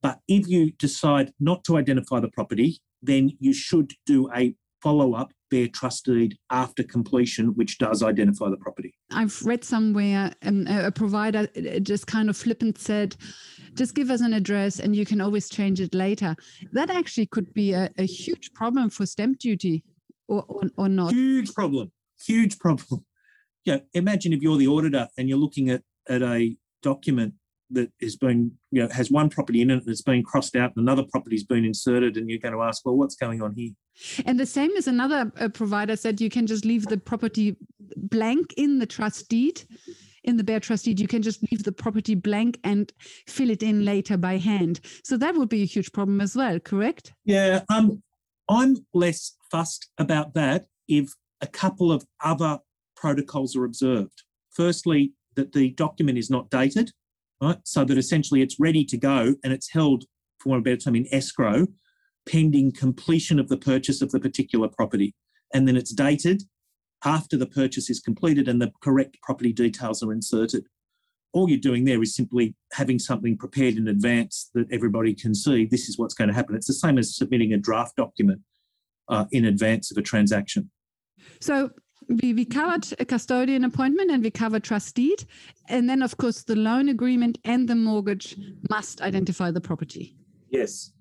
but 0.00 0.20
if 0.28 0.46
you 0.46 0.72
decide 0.72 1.32
not 1.40 1.64
to 1.64 1.76
identify 1.76 2.20
the 2.20 2.28
property, 2.28 2.80
then 3.02 3.32
you 3.40 3.52
should 3.52 3.92
do 4.06 4.30
a 4.34 4.54
follow 4.82 5.14
up 5.14 5.32
bare 5.50 5.68
trust 5.68 6.06
deed 6.06 6.36
after 6.50 6.82
completion, 6.82 7.48
which 7.48 7.78
does 7.78 8.02
identify 8.02 8.48
the 8.48 8.56
property. 8.56 8.94
I've 9.10 9.40
read 9.42 9.64
somewhere 9.64 10.32
um, 10.42 10.66
a 10.66 10.90
provider 10.90 11.46
just 11.82 12.06
kind 12.06 12.28
of 12.28 12.36
flippant 12.36 12.78
said, 12.78 13.16
just 13.74 13.94
give 13.94 14.10
us 14.10 14.20
an 14.20 14.32
address 14.32 14.80
and 14.80 14.94
you 14.94 15.06
can 15.06 15.20
always 15.20 15.48
change 15.48 15.80
it 15.80 15.94
later. 15.94 16.36
That 16.72 16.90
actually 16.90 17.26
could 17.26 17.52
be 17.54 17.72
a, 17.72 17.90
a 17.98 18.04
huge 18.04 18.52
problem 18.52 18.90
for 18.90 19.06
stamp 19.06 19.38
duty 19.38 19.84
or, 20.28 20.44
or, 20.48 20.62
or 20.76 20.88
not. 20.88 21.12
Huge 21.12 21.52
problem. 21.54 21.92
Huge 22.26 22.58
problem. 22.58 23.04
Yeah, 23.64 23.78
imagine 23.94 24.32
if 24.32 24.42
you're 24.42 24.56
the 24.56 24.68
auditor 24.68 25.08
and 25.16 25.28
you're 25.28 25.38
looking 25.38 25.70
at, 25.70 25.82
at 26.08 26.22
a 26.22 26.56
document 26.82 27.34
that 27.70 27.90
is 28.00 28.16
being, 28.16 28.52
you 28.70 28.82
know, 28.82 28.88
has 28.88 29.10
one 29.10 29.28
property 29.28 29.60
in 29.60 29.70
it 29.70 29.84
that's 29.84 30.02
been 30.02 30.22
crossed 30.22 30.56
out 30.56 30.72
and 30.74 30.82
another 30.82 31.04
property's 31.10 31.44
been 31.44 31.64
inserted, 31.64 32.16
and 32.16 32.28
you're 32.28 32.38
going 32.38 32.54
to 32.54 32.62
ask, 32.62 32.84
well, 32.84 32.96
what's 32.96 33.16
going 33.16 33.42
on 33.42 33.54
here? 33.54 33.72
And 34.24 34.38
the 34.38 34.46
same 34.46 34.70
as 34.76 34.86
another 34.86 35.32
uh, 35.38 35.48
provider 35.48 35.96
said, 35.96 36.20
you 36.20 36.30
can 36.30 36.46
just 36.46 36.64
leave 36.64 36.86
the 36.86 36.98
property 36.98 37.56
blank 37.96 38.54
in 38.56 38.78
the 38.78 38.86
trust 38.86 39.28
deed. 39.28 39.62
In 40.24 40.36
the 40.36 40.44
bare 40.44 40.60
trust 40.60 40.84
deed, 40.84 41.00
you 41.00 41.08
can 41.08 41.22
just 41.22 41.40
leave 41.50 41.64
the 41.64 41.72
property 41.72 42.14
blank 42.14 42.58
and 42.64 42.92
fill 43.26 43.50
it 43.50 43.62
in 43.62 43.84
later 43.84 44.16
by 44.16 44.36
hand. 44.36 44.80
So 45.04 45.16
that 45.16 45.34
would 45.34 45.48
be 45.48 45.62
a 45.62 45.66
huge 45.66 45.92
problem 45.92 46.20
as 46.20 46.36
well, 46.36 46.58
correct? 46.60 47.12
Yeah, 47.24 47.62
um, 47.68 48.02
I'm 48.48 48.76
less 48.94 49.36
fussed 49.50 49.90
about 49.98 50.34
that 50.34 50.66
if 50.88 51.12
a 51.40 51.46
couple 51.46 51.92
of 51.92 52.04
other 52.22 52.58
protocols 52.96 53.56
are 53.56 53.64
observed. 53.64 54.22
Firstly, 54.50 55.12
that 55.36 55.52
the 55.52 55.70
document 55.70 56.18
is 56.18 56.30
not 56.30 56.50
dated 56.50 56.90
right? 57.40 57.58
So 57.64 57.84
that 57.84 57.98
essentially 57.98 58.42
it's 58.42 58.58
ready 58.58 58.84
to 58.84 58.96
go 58.96 59.34
and 59.42 59.52
it's 59.52 59.72
held, 59.72 60.04
for 60.40 60.56
of 60.56 60.60
a 60.60 60.62
better 60.62 60.76
term, 60.76 60.96
in 60.96 61.06
escrow 61.12 61.66
pending 62.28 62.72
completion 62.72 63.38
of 63.38 63.48
the 63.48 63.56
purchase 63.56 64.02
of 64.02 64.10
the 64.10 64.20
particular 64.20 64.68
property. 64.68 65.14
And 65.54 65.66
then 65.66 65.76
it's 65.76 65.92
dated 65.92 66.42
after 67.04 67.36
the 67.36 67.46
purchase 67.46 67.88
is 67.88 68.00
completed 68.00 68.48
and 68.48 68.60
the 68.60 68.70
correct 68.82 69.16
property 69.22 69.52
details 69.52 70.02
are 70.02 70.12
inserted. 70.12 70.64
All 71.32 71.48
you're 71.48 71.58
doing 71.58 71.84
there 71.84 72.02
is 72.02 72.14
simply 72.14 72.54
having 72.72 72.98
something 72.98 73.36
prepared 73.36 73.74
in 73.74 73.88
advance 73.88 74.50
that 74.54 74.66
everybody 74.72 75.14
can 75.14 75.34
see 75.34 75.66
this 75.66 75.88
is 75.88 75.98
what's 75.98 76.14
going 76.14 76.28
to 76.28 76.34
happen. 76.34 76.54
It's 76.54 76.66
the 76.66 76.74
same 76.74 76.98
as 76.98 77.16
submitting 77.16 77.52
a 77.52 77.58
draft 77.58 77.96
document 77.96 78.40
uh, 79.08 79.26
in 79.30 79.44
advance 79.44 79.90
of 79.90 79.96
a 79.96 80.02
transaction. 80.02 80.70
So 81.40 81.70
we, 82.08 82.32
we 82.32 82.44
covered 82.44 82.86
a 82.98 83.04
custodian 83.04 83.64
appointment 83.64 84.10
and 84.10 84.22
we 84.22 84.30
covered 84.30 84.64
trust 84.64 84.94
deed. 84.94 85.24
And 85.68 85.88
then, 85.88 86.02
of 86.02 86.16
course, 86.16 86.42
the 86.42 86.56
loan 86.56 86.88
agreement 86.88 87.38
and 87.44 87.68
the 87.68 87.74
mortgage 87.74 88.36
must 88.70 89.02
identify 89.02 89.50
the 89.50 89.60
property. 89.60 90.16
Yes. 90.50 90.92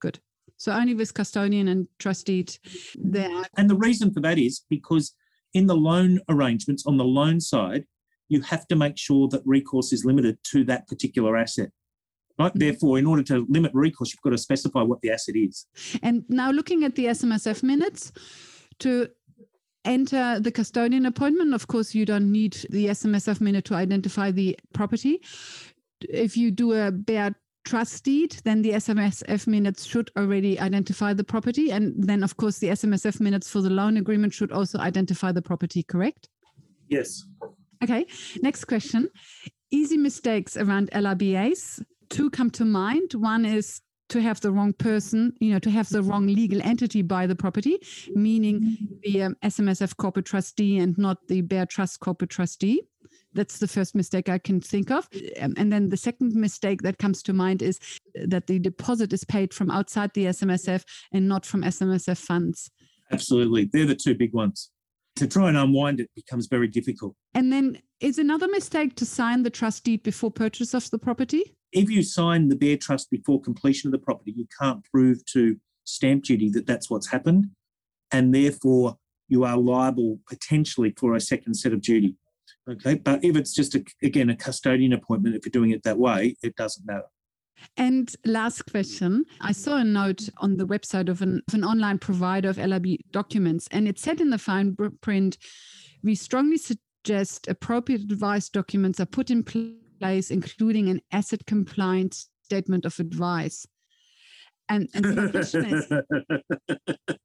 Good. 0.00 0.20
So 0.56 0.72
only 0.72 0.94
with 0.94 1.12
custodian 1.12 1.68
and 1.68 1.86
trust 1.98 2.26
deed 2.26 2.56
there. 2.96 3.44
And 3.56 3.68
the 3.68 3.76
reason 3.76 4.12
for 4.12 4.20
that 4.20 4.38
is 4.38 4.64
because 4.70 5.14
in 5.52 5.66
the 5.66 5.76
loan 5.76 6.20
arrangements 6.28 6.84
on 6.86 6.96
the 6.96 7.04
loan 7.04 7.40
side, 7.40 7.84
you 8.28 8.40
have 8.40 8.66
to 8.68 8.76
make 8.76 8.96
sure 8.96 9.28
that 9.28 9.42
recourse 9.44 9.92
is 9.92 10.04
limited 10.04 10.38
to 10.44 10.64
that 10.64 10.88
particular 10.88 11.36
asset. 11.36 11.70
Right. 12.38 12.52
Mhm. 12.52 12.58
Therefore, 12.58 12.98
in 12.98 13.06
order 13.06 13.22
to 13.24 13.46
limit 13.48 13.70
recourse, 13.74 14.12
you've 14.12 14.22
got 14.22 14.30
to 14.30 14.38
specify 14.38 14.82
what 14.82 15.02
the 15.02 15.10
asset 15.10 15.36
is. 15.36 15.66
And 16.02 16.24
now 16.28 16.50
looking 16.50 16.82
at 16.82 16.94
the 16.96 17.06
SMSF 17.06 17.62
minutes 17.62 18.12
to 18.80 19.08
enter 19.84 20.40
the 20.40 20.50
custodian 20.50 21.06
appointment, 21.06 21.54
of 21.54 21.66
course, 21.66 21.94
you 21.94 22.04
don't 22.04 22.30
need 22.30 22.54
the 22.70 22.86
SMSF 22.86 23.40
minute 23.40 23.64
to 23.66 23.74
identify 23.74 24.30
the 24.30 24.56
property. 24.72 25.20
If 26.00 26.36
you 26.36 26.50
do 26.50 26.72
a 26.72 26.90
bare 26.90 27.34
trust 27.64 28.04
deed, 28.04 28.36
then 28.44 28.62
the 28.62 28.72
SMSF 28.72 29.46
minutes 29.46 29.84
should 29.84 30.10
already 30.18 30.60
identify 30.60 31.12
the 31.12 31.24
property. 31.24 31.70
And 31.70 31.94
then, 31.96 32.22
of 32.22 32.36
course, 32.36 32.58
the 32.58 32.68
SMSF 32.68 33.20
minutes 33.20 33.50
for 33.50 33.60
the 33.60 33.70
loan 33.70 33.96
agreement 33.96 34.34
should 34.34 34.52
also 34.52 34.78
identify 34.78 35.32
the 35.32 35.42
property, 35.42 35.82
correct? 35.82 36.28
Yes. 36.88 37.24
Okay, 37.82 38.06
next 38.42 38.66
question. 38.66 39.10
Easy 39.70 39.96
mistakes 39.96 40.56
around 40.56 40.90
LRBAs. 40.92 41.82
Two 42.10 42.30
come 42.30 42.50
to 42.50 42.64
mind. 42.64 43.14
One 43.14 43.44
is 43.44 43.80
to 44.10 44.20
have 44.20 44.40
the 44.40 44.50
wrong 44.50 44.72
person, 44.72 45.32
you 45.40 45.52
know, 45.52 45.58
to 45.58 45.70
have 45.70 45.88
the 45.88 46.02
wrong 46.02 46.26
legal 46.26 46.60
entity 46.62 47.02
buy 47.02 47.26
the 47.26 47.34
property, 47.34 47.78
meaning 48.14 48.76
the 49.02 49.22
um, 49.22 49.36
SMSF 49.42 49.96
corporate 49.96 50.26
trustee 50.26 50.78
and 50.78 50.96
not 50.98 51.26
the 51.28 51.40
Bare 51.40 51.66
Trust 51.66 52.00
corporate 52.00 52.30
trustee. 52.30 52.82
That's 53.32 53.58
the 53.58 53.68
first 53.68 53.94
mistake 53.94 54.28
I 54.28 54.38
can 54.38 54.60
think 54.60 54.90
of. 54.90 55.08
Um, 55.40 55.54
and 55.56 55.72
then 55.72 55.88
the 55.88 55.96
second 55.96 56.34
mistake 56.34 56.82
that 56.82 56.98
comes 56.98 57.22
to 57.24 57.32
mind 57.32 57.62
is 57.62 57.78
that 58.14 58.46
the 58.46 58.58
deposit 58.58 59.12
is 59.12 59.24
paid 59.24 59.52
from 59.52 59.70
outside 59.70 60.12
the 60.14 60.26
SMSF 60.26 60.84
and 61.12 61.28
not 61.28 61.44
from 61.44 61.62
SMSF 61.62 62.18
funds. 62.18 62.70
Absolutely. 63.10 63.68
They're 63.72 63.86
the 63.86 63.94
two 63.94 64.14
big 64.14 64.32
ones. 64.32 64.70
To 65.16 65.28
try 65.28 65.48
and 65.48 65.56
unwind 65.56 66.00
it 66.00 66.10
becomes 66.14 66.48
very 66.48 66.66
difficult. 66.66 67.14
And 67.34 67.52
then 67.52 67.78
is 68.00 68.18
another 68.18 68.48
mistake 68.48 68.96
to 68.96 69.06
sign 69.06 69.44
the 69.44 69.50
trust 69.50 69.84
deed 69.84 70.02
before 70.02 70.30
purchase 70.30 70.74
of 70.74 70.90
the 70.90 70.98
property? 70.98 71.56
If 71.74 71.90
you 71.90 72.02
sign 72.02 72.48
the 72.48 72.56
bare 72.56 72.76
trust 72.76 73.10
before 73.10 73.40
completion 73.40 73.88
of 73.88 73.92
the 73.92 73.98
property, 73.98 74.32
you 74.34 74.46
can't 74.58 74.84
prove 74.84 75.24
to 75.26 75.56
stamp 75.84 76.24
duty 76.24 76.48
that 76.50 76.66
that's 76.66 76.88
what's 76.88 77.10
happened. 77.10 77.50
And 78.12 78.34
therefore, 78.34 78.96
you 79.28 79.44
are 79.44 79.56
liable 79.56 80.20
potentially 80.28 80.94
for 80.96 81.14
a 81.14 81.20
second 81.20 81.54
set 81.54 81.72
of 81.72 81.80
duty. 81.80 82.16
Okay. 82.70 82.94
But 82.94 83.24
if 83.24 83.36
it's 83.36 83.52
just, 83.52 83.74
a, 83.74 83.84
again, 84.02 84.30
a 84.30 84.36
custodian 84.36 84.92
appointment, 84.92 85.34
if 85.34 85.44
you're 85.44 85.50
doing 85.50 85.72
it 85.72 85.82
that 85.82 85.98
way, 85.98 86.36
it 86.42 86.56
doesn't 86.56 86.86
matter. 86.86 87.06
And 87.76 88.14
last 88.24 88.66
question. 88.70 89.24
I 89.40 89.52
saw 89.52 89.76
a 89.76 89.84
note 89.84 90.28
on 90.38 90.56
the 90.56 90.66
website 90.66 91.08
of 91.08 91.22
an, 91.22 91.42
of 91.48 91.54
an 91.54 91.64
online 91.64 91.98
provider 91.98 92.48
of 92.48 92.56
LRB 92.56 92.98
documents, 93.10 93.68
and 93.70 93.88
it 93.88 93.98
said 93.98 94.20
in 94.20 94.30
the 94.30 94.38
fine 94.38 94.76
print, 95.00 95.38
we 96.02 96.14
strongly 96.14 96.58
suggest 96.58 97.48
appropriate 97.48 98.02
advice 98.02 98.48
documents 98.48 99.00
are 99.00 99.06
put 99.06 99.30
in 99.30 99.42
pl- 99.42 99.74
place, 99.98 100.30
including 100.30 100.88
an 100.88 101.00
ASIC 101.12 101.46
compliant 101.46 102.26
statement 102.42 102.84
of 102.84 102.98
advice. 103.00 103.66
And, 104.68 104.88
and 104.94 105.04
the 105.04 105.30
question 105.30 105.64
is, 105.66 107.06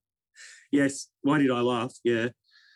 yes. 0.71 1.07
Why 1.21 1.39
did 1.39 1.51
I 1.51 1.61
laugh? 1.61 1.93
Yeah. 2.03 2.29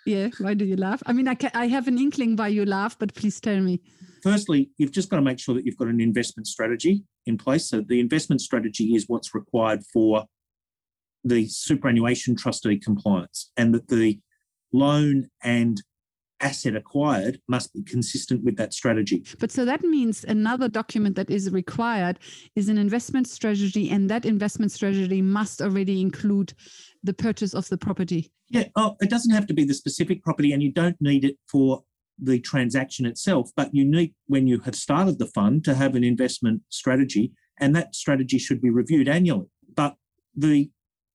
yeah, 0.06 0.30
why 0.40 0.54
do 0.54 0.66
you 0.66 0.76
laugh? 0.76 1.04
I 1.06 1.14
mean, 1.14 1.28
I, 1.28 1.36
ca- 1.36 1.52
I 1.54 1.68
have 1.68 1.88
an 1.88 1.98
inkling 1.98 2.36
why 2.36 2.48
you 2.50 2.66
laugh, 2.66 2.98
but 2.98 3.14
please 3.14 3.40
tell 3.40 3.60
me. 3.60 3.82
Firstly, 4.22 4.70
you've 4.78 4.92
just 4.92 5.10
got 5.10 5.18
to 5.18 5.22
make 5.22 5.40
sure 5.40 5.56
that 5.56 5.66
you've 5.66 5.78
got 5.78 5.90
an 5.90 6.00
investment 6.00 6.48
strategy 6.48 7.04
in 7.26 7.38
place. 7.38 7.70
So 7.70 7.82
the 7.82 8.00
investment 8.00 8.42
strategy 8.42 8.96
is 8.96 9.06
what's 9.08 9.36
required 9.36 9.84
for 9.92 10.26
the 11.24 11.48
superannuation 11.48 12.36
trustee 12.36 12.78
compliance, 12.78 13.52
and 13.56 13.74
that 13.74 13.88
the 13.88 14.20
loan 14.74 15.30
and 15.42 15.82
asset 16.44 16.76
acquired 16.76 17.40
must 17.48 17.74
be 17.74 17.82
consistent 17.84 18.44
with 18.44 18.58
that 18.58 18.74
strategy. 18.74 19.24
But 19.40 19.52
so 19.52 19.66
that 19.66 19.82
means 19.82 20.24
another 20.24 20.68
document 20.68 21.16
that 21.16 21.30
is 21.30 21.50
required 21.50 22.20
is 22.56 22.70
an 22.70 22.78
investment 22.78 23.28
strategy, 23.28 23.90
and 23.90 24.10
that 24.10 24.26
investment 24.26 24.72
strategy 24.72 25.22
must 25.22 25.62
already 25.62 26.02
include 26.02 26.54
the 27.04 27.14
purchase 27.14 27.54
of 27.54 27.68
the 27.70 27.78
property. 27.78 28.32
Yeah, 28.50 28.66
oh, 28.76 28.96
it 29.02 29.10
doesn't 29.10 29.34
have 29.34 29.48
to 29.48 29.54
be 29.54 29.64
the 29.64 29.74
specific 29.74 30.24
property, 30.24 30.52
and 30.52 30.62
you 30.62 30.72
don't 30.72 30.98
need 31.00 31.26
it 31.26 31.38
for 31.48 31.84
the 32.20 32.40
transaction 32.40 33.06
itself, 33.06 33.50
but 33.56 33.74
you 33.74 33.84
need, 33.86 34.14
when 34.28 34.46
you 34.46 34.60
have 34.60 34.76
started 34.76 35.18
the 35.18 35.26
fund, 35.26 35.66
to 35.66 35.74
have 35.74 35.96
an 35.96 36.04
investment 36.04 36.62
strategy, 36.70 37.32
and 37.60 37.76
that 37.76 37.96
strategy 37.96 38.38
should 38.38 38.62
be 38.62 38.70
reviewed 38.70 39.08
annually. 39.08 39.48
But 39.74 39.96
the 40.36 40.70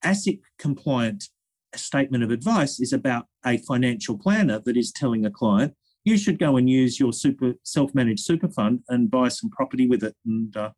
ASIC 0.04 0.40
compliant 0.58 1.28
statement 1.76 2.24
of 2.24 2.30
advice 2.30 2.80
is 2.80 2.92
about 2.92 3.26
a 3.44 3.58
financial 3.58 4.18
planner 4.18 4.60
that 4.64 4.76
is 4.76 4.92
telling 4.92 5.26
a 5.26 5.30
client, 5.30 5.74
you 6.04 6.16
should 6.16 6.38
go 6.38 6.56
and 6.56 6.70
use 6.70 6.98
your 6.98 7.12
super 7.12 7.54
self-managed 7.64 8.20
super 8.20 8.48
fund 8.48 8.80
and 8.88 9.10
buy 9.10 9.28
some 9.28 9.50
property 9.50 9.86
with 9.86 10.02
it 10.02 10.16
and 10.24 10.56
uh, 10.56 10.70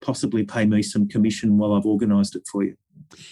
possibly 0.00 0.44
pay 0.44 0.64
me 0.64 0.82
some 0.82 1.08
commission 1.08 1.58
while 1.58 1.74
I've 1.74 1.84
organised 1.84 2.36
it 2.36 2.42
for 2.50 2.64
you. 2.64 2.76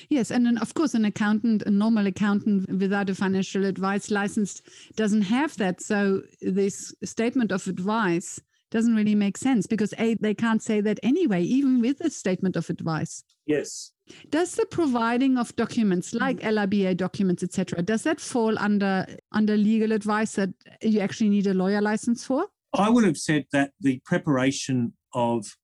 Yes, 0.08 0.30
and 0.30 0.46
then 0.46 0.58
of 0.58 0.74
course, 0.74 0.94
an 0.94 1.04
accountant, 1.04 1.62
a 1.62 1.70
normal 1.70 2.06
accountant 2.06 2.70
without 2.70 3.10
a 3.10 3.14
financial 3.14 3.64
advice 3.64 4.10
license, 4.10 4.62
doesn't 4.94 5.22
have 5.22 5.56
that. 5.56 5.80
So 5.80 6.22
this 6.40 6.94
statement 7.04 7.52
of 7.52 7.66
advice 7.66 8.40
doesn't 8.70 8.94
really 8.94 9.14
make 9.14 9.36
sense 9.36 9.66
because 9.66 9.94
a 9.98 10.14
they 10.14 10.34
can't 10.34 10.62
say 10.62 10.80
that 10.80 10.98
anyway, 11.02 11.42
even 11.42 11.80
with 11.80 12.00
a 12.00 12.10
statement 12.10 12.56
of 12.56 12.68
advice. 12.70 13.22
Yes. 13.46 13.92
Does 14.30 14.54
the 14.54 14.66
providing 14.66 15.38
of 15.38 15.54
documents 15.56 16.12
mm. 16.12 16.20
like 16.20 16.40
LRBA 16.40 16.96
documents, 16.96 17.42
etc., 17.42 17.82
does 17.82 18.02
that 18.02 18.20
fall 18.20 18.58
under 18.58 19.06
under 19.32 19.56
legal 19.56 19.92
advice 19.92 20.32
that 20.32 20.50
you 20.82 21.00
actually 21.00 21.30
need 21.30 21.46
a 21.46 21.54
lawyer 21.54 21.80
license 21.80 22.24
for? 22.24 22.46
I 22.74 22.90
would 22.90 23.04
have 23.04 23.16
said 23.16 23.46
that 23.52 23.72
the 23.80 24.00
preparation 24.04 24.92
of 25.14 25.56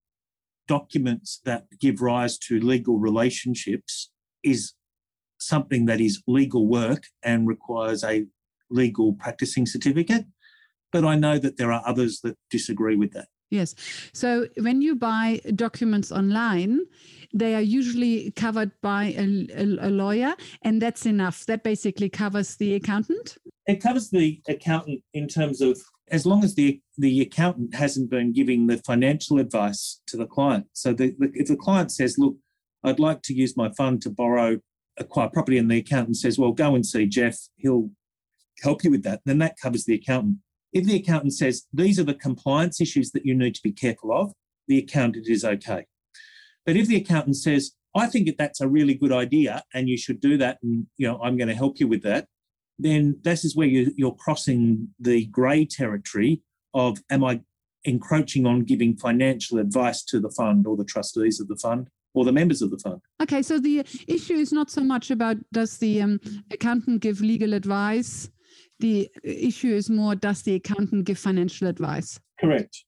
documents 0.66 1.40
that 1.44 1.66
give 1.80 2.00
rise 2.00 2.38
to 2.38 2.60
legal 2.60 2.98
relationships 2.98 4.10
is 4.42 4.72
something 5.38 5.86
that 5.86 6.00
is 6.00 6.22
legal 6.26 6.66
work 6.66 7.04
and 7.22 7.48
requires 7.48 8.04
a 8.04 8.26
legal 8.70 9.12
practicing 9.12 9.66
certificate. 9.66 10.24
But 10.92 11.04
I 11.04 11.16
know 11.16 11.38
that 11.38 11.56
there 11.56 11.72
are 11.72 11.82
others 11.86 12.20
that 12.20 12.36
disagree 12.50 12.96
with 12.96 13.12
that. 13.12 13.28
Yes. 13.52 13.74
So 14.14 14.46
when 14.60 14.80
you 14.80 14.96
buy 14.96 15.40
documents 15.54 16.10
online, 16.10 16.80
they 17.34 17.54
are 17.54 17.60
usually 17.60 18.30
covered 18.30 18.72
by 18.80 19.14
a, 19.18 19.46
a, 19.54 19.88
a, 19.88 19.90
lawyer, 19.90 20.34
and 20.62 20.80
that's 20.80 21.04
enough. 21.04 21.44
That 21.44 21.62
basically 21.62 22.08
covers 22.08 22.56
the 22.56 22.74
accountant. 22.74 23.36
It 23.66 23.82
covers 23.82 24.08
the 24.08 24.40
accountant 24.48 25.02
in 25.12 25.28
terms 25.28 25.60
of 25.60 25.78
as 26.10 26.24
long 26.24 26.44
as 26.44 26.54
the 26.54 26.80
the 26.96 27.20
accountant 27.20 27.74
hasn't 27.74 28.10
been 28.10 28.32
giving 28.32 28.66
the 28.66 28.78
financial 28.78 29.38
advice 29.38 30.00
to 30.06 30.16
the 30.16 30.26
client. 30.26 30.66
So 30.72 30.94
the, 30.94 31.14
the, 31.18 31.30
if 31.34 31.48
the 31.48 31.56
client 31.56 31.92
says, 31.92 32.16
"Look, 32.16 32.36
I'd 32.82 32.98
like 32.98 33.20
to 33.22 33.34
use 33.34 33.54
my 33.54 33.70
fund 33.76 34.00
to 34.02 34.10
borrow 34.10 34.60
acquire 34.98 35.28
property," 35.28 35.58
and 35.58 35.70
the 35.70 35.78
accountant 35.78 36.16
says, 36.16 36.38
"Well, 36.38 36.52
go 36.52 36.74
and 36.74 36.86
see 36.86 37.04
Geoff. 37.04 37.36
He'll 37.56 37.90
help 38.62 38.82
you 38.82 38.90
with 38.90 39.02
that," 39.02 39.20
then 39.26 39.38
that 39.38 39.58
covers 39.60 39.84
the 39.84 39.94
accountant. 39.94 40.38
If 40.72 40.86
the 40.86 40.96
accountant 40.96 41.34
says 41.34 41.64
these 41.72 41.98
are 41.98 42.04
the 42.04 42.14
compliance 42.14 42.80
issues 42.80 43.10
that 43.12 43.26
you 43.26 43.34
need 43.34 43.54
to 43.54 43.62
be 43.62 43.72
careful 43.72 44.12
of, 44.12 44.32
the 44.68 44.78
accountant 44.78 45.28
is 45.28 45.44
okay. 45.44 45.86
But 46.64 46.76
if 46.76 46.86
the 46.86 46.96
accountant 46.96 47.36
says, 47.36 47.72
I 47.94 48.06
think 48.06 48.26
that 48.26 48.38
that's 48.38 48.60
a 48.60 48.68
really 48.68 48.94
good 48.94 49.12
idea 49.12 49.62
and 49.74 49.88
you 49.88 49.98
should 49.98 50.20
do 50.20 50.38
that, 50.38 50.58
and 50.62 50.86
you 50.96 51.06
know, 51.06 51.20
I'm 51.22 51.36
going 51.36 51.48
to 51.48 51.54
help 51.54 51.78
you 51.78 51.88
with 51.88 52.02
that, 52.02 52.26
then 52.78 53.18
this 53.22 53.44
is 53.44 53.54
where 53.54 53.66
you, 53.66 53.92
you're 53.96 54.14
crossing 54.14 54.88
the 54.98 55.26
grey 55.26 55.66
territory 55.66 56.40
of 56.74 56.98
am 57.10 57.24
I 57.24 57.42
encroaching 57.84 58.46
on 58.46 58.60
giving 58.60 58.96
financial 58.96 59.58
advice 59.58 60.02
to 60.04 60.20
the 60.20 60.30
fund 60.30 60.66
or 60.66 60.76
the 60.76 60.84
trustees 60.84 61.40
of 61.40 61.48
the 61.48 61.56
fund 61.56 61.88
or 62.14 62.24
the 62.24 62.32
members 62.32 62.62
of 62.62 62.70
the 62.70 62.78
fund. 62.78 63.00
Okay, 63.20 63.42
so 63.42 63.58
the 63.58 63.84
issue 64.06 64.34
is 64.34 64.52
not 64.52 64.70
so 64.70 64.82
much 64.82 65.10
about 65.10 65.36
does 65.52 65.78
the 65.78 66.00
um, 66.00 66.20
accountant 66.50 67.00
give 67.00 67.20
legal 67.20 67.54
advice 67.54 68.30
the 68.82 69.08
issue 69.22 69.72
is 69.72 69.88
more 69.88 70.14
does 70.14 70.42
the 70.42 70.56
accountant 70.56 71.04
give 71.06 71.18
financial 71.18 71.68
advice? 71.68 72.20
Correct. 72.38 72.84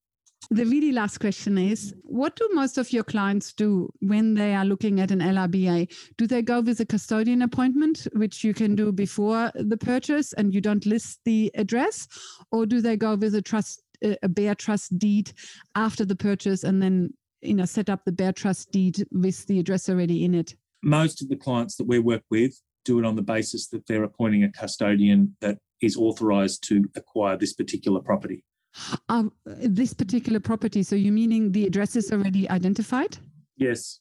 The 0.51 0.67
really 0.67 0.93
last 0.93 1.19
question 1.19 1.57
is 1.57 1.95
what 2.03 2.37
do 2.37 2.47
most 2.53 2.77
of 2.77 2.93
your 2.93 3.05
clients 3.05 3.55
do 3.55 3.89
when 4.01 4.35
they 4.35 4.55
are 4.55 4.65
looking 4.65 5.01
at 5.01 5.11
an 5.11 5.21
LRBA? 5.21 5.91
Do 6.19 6.27
they 6.27 6.43
go 6.43 6.61
with 6.61 6.81
a 6.81 6.85
custodian 6.85 7.41
appointment, 7.41 8.07
which 8.13 8.45
you 8.45 8.53
can 8.53 8.75
do 8.75 8.93
before 8.93 9.53
the 9.55 9.79
purchase 9.79 10.35
and 10.35 10.53
you 10.53 10.61
don't 10.61 10.85
list 10.85 11.21
the 11.25 11.51
address? 11.55 12.07
Or 12.53 12.67
do 12.67 12.83
they 12.83 12.97
go 12.97 13.15
with 13.15 13.35
a 13.37 13.41
trust, 13.41 13.83
a 14.03 14.29
bare 14.29 14.55
trust 14.55 14.99
deed 14.99 15.33
after 15.77 16.05
the 16.05 16.17
purchase 16.17 16.65
and 16.65 16.83
then 16.83 17.15
you 17.41 17.55
know 17.55 17.65
set 17.65 17.89
up 17.89 18.05
the 18.05 18.13
bare 18.13 18.33
trust 18.33 18.71
deed 18.73 19.07
with 19.13 19.47
the 19.47 19.61
address 19.61 19.89
already 19.89 20.25
in 20.25 20.35
it? 20.35 20.55
Most 20.83 21.23
of 21.23 21.29
the 21.29 21.37
clients 21.37 21.77
that 21.77 21.87
we 21.87 22.01
work 22.01 22.25
with 22.31 22.61
do 22.85 22.99
it 22.99 23.05
on 23.07 23.17
the 23.17 23.23
basis 23.23 23.69
that 23.69 23.87
they're 23.87 24.05
appointing 24.05 24.45
a 24.45 24.53
custodian 24.53 25.35
that 25.41 25.57
is 25.85 25.97
authorised 25.97 26.67
to 26.69 26.85
acquire 26.97 27.37
this 27.37 27.53
particular 27.53 28.01
property. 28.01 28.45
Um, 29.09 29.33
this 29.47 29.95
particular 29.95 30.41
property. 30.41 30.83
So 30.83 30.97
you 30.97 31.13
meaning 31.13 31.53
the 31.53 31.67
address 31.67 31.95
is 31.97 32.11
already 32.11 32.49
identified? 32.51 33.17
Yes. 33.57 34.01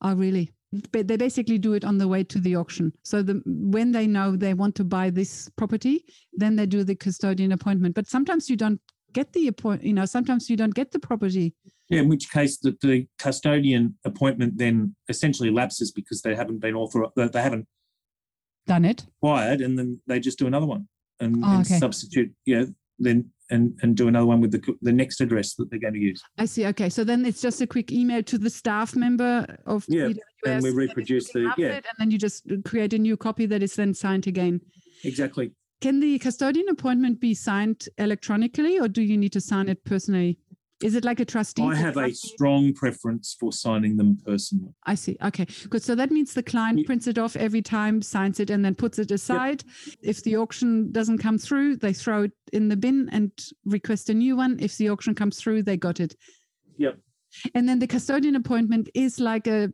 Oh, 0.00 0.14
really? 0.14 0.52
But 0.92 1.08
they 1.08 1.16
basically 1.16 1.58
do 1.58 1.74
it 1.74 1.84
on 1.84 1.98
the 1.98 2.08
way 2.08 2.24
to 2.24 2.38
the 2.38 2.56
auction. 2.56 2.92
So 3.02 3.22
the 3.22 3.42
when 3.46 3.92
they 3.92 4.06
know 4.06 4.36
they 4.36 4.54
want 4.54 4.74
to 4.76 4.84
buy 4.84 5.10
this 5.10 5.48
property, 5.56 6.04
then 6.32 6.56
they 6.56 6.66
do 6.66 6.84
the 6.84 6.94
custodian 6.94 7.52
appointment. 7.52 7.94
But 7.94 8.06
sometimes 8.06 8.50
you 8.50 8.56
don't 8.56 8.80
get 9.12 9.32
the 9.32 9.48
appoint. 9.48 9.82
You 9.82 9.92
know, 9.92 10.04
sometimes 10.04 10.50
you 10.50 10.56
don't 10.56 10.74
get 10.74 10.90
the 10.90 10.98
property. 10.98 11.54
Yeah, 11.88 12.00
in 12.00 12.08
which 12.08 12.30
case 12.30 12.58
that 12.58 12.80
the 12.80 13.06
custodian 13.18 13.96
appointment 14.04 14.58
then 14.58 14.96
essentially 15.08 15.50
lapses 15.50 15.92
because 15.92 16.20
they 16.22 16.34
haven't 16.34 16.60
been 16.60 16.74
authorized, 16.74 17.12
they 17.32 17.42
haven't 17.42 17.66
Done 18.66 18.84
it. 18.84 19.06
acquired, 19.22 19.60
and 19.60 19.78
then 19.78 20.00
they 20.06 20.18
just 20.20 20.38
do 20.38 20.46
another 20.46 20.66
one 20.66 20.88
and, 21.20 21.42
Oh, 21.44 21.48
and 21.58 21.60
okay. 21.66 21.78
substitute, 21.78 22.32
yeah, 22.46 22.64
then 22.98 23.30
and 23.48 23.78
and 23.82 23.96
do 23.96 24.08
another 24.08 24.26
one 24.26 24.40
with 24.40 24.50
the 24.50 24.74
the 24.82 24.92
next 24.92 25.20
address 25.20 25.54
that 25.54 25.70
they're 25.70 25.78
going 25.78 25.94
to 25.94 26.00
use. 26.00 26.20
I 26.36 26.46
see. 26.46 26.66
Okay. 26.66 26.88
So 26.88 27.04
then 27.04 27.24
it's 27.24 27.40
just 27.40 27.60
a 27.60 27.66
quick 27.66 27.92
email 27.92 28.22
to 28.24 28.38
the 28.38 28.50
staff 28.50 28.96
member 28.96 29.46
of 29.66 29.84
Yeah, 29.88 30.10
and 30.44 30.62
we 30.64 30.70
reproduce 30.70 31.32
the- 31.32 31.52
yeah. 31.56 31.68
it, 31.68 31.84
and 31.86 31.96
then 31.98 32.10
you 32.10 32.18
just 32.18 32.44
create 32.64 32.92
a 32.92 32.98
new 32.98 33.16
copy 33.16 33.46
that 33.46 33.62
is 33.62 33.76
then 33.76 33.94
signed 33.94 34.26
again. 34.26 34.60
Exactly. 35.04 35.52
Can 35.80 36.00
the 36.00 36.18
custodian 36.18 36.68
appointment 36.70 37.20
be 37.20 37.34
signed 37.34 37.86
electronically 37.98 38.80
or 38.80 38.88
do 38.88 39.02
you 39.02 39.16
need 39.16 39.32
to 39.34 39.40
sign 39.40 39.68
it 39.68 39.84
personally? 39.84 40.38
Is 40.82 40.94
it 40.94 41.04
like 41.04 41.20
a 41.20 41.24
trustee? 41.24 41.62
I 41.62 41.74
have 41.74 41.96
a 41.96 42.00
trustee- 42.08 42.28
strong 42.28 42.72
preference 42.74 43.34
for 43.38 43.50
signing 43.52 43.96
them 43.96 44.18
personally. 44.26 44.74
I 44.84 44.94
see. 44.94 45.16
Okay, 45.22 45.46
good. 45.70 45.82
So 45.82 45.94
that 45.94 46.10
means 46.10 46.34
the 46.34 46.42
client 46.42 46.78
Ye- 46.80 46.84
prints 46.84 47.06
it 47.06 47.16
off 47.18 47.34
every 47.36 47.62
time, 47.62 48.02
signs 48.02 48.40
it, 48.40 48.50
and 48.50 48.62
then 48.64 48.74
puts 48.74 48.98
it 48.98 49.10
aside. 49.10 49.64
If 50.02 50.22
the 50.22 50.36
auction 50.36 50.92
doesn't 50.92 51.18
come 51.18 51.38
through, 51.38 51.76
they 51.76 51.94
throw 51.94 52.24
it 52.24 52.32
in 52.52 52.68
the 52.68 52.76
bin 52.76 53.08
and 53.10 53.32
request 53.64 54.10
a 54.10 54.14
new 54.14 54.36
one. 54.36 54.58
If 54.60 54.76
the 54.76 54.90
auction 54.90 55.14
comes 55.14 55.38
through, 55.38 55.62
they 55.62 55.78
got 55.78 55.98
it. 55.98 56.14
Yep. 56.76 56.98
And 57.54 57.66
then 57.68 57.78
the 57.78 57.86
custodian 57.86 58.36
appointment 58.36 58.90
is 58.94 59.18
like 59.18 59.46
a 59.46 59.72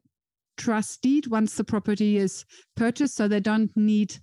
trust 0.57 1.03
deed 1.03 1.27
once 1.27 1.57
the 1.57 1.65
property 1.65 2.17
is 2.17 2.45
purchased, 2.77 3.17
so 3.17 3.27
they 3.27 3.41
don't 3.41 3.77
need 3.77 4.15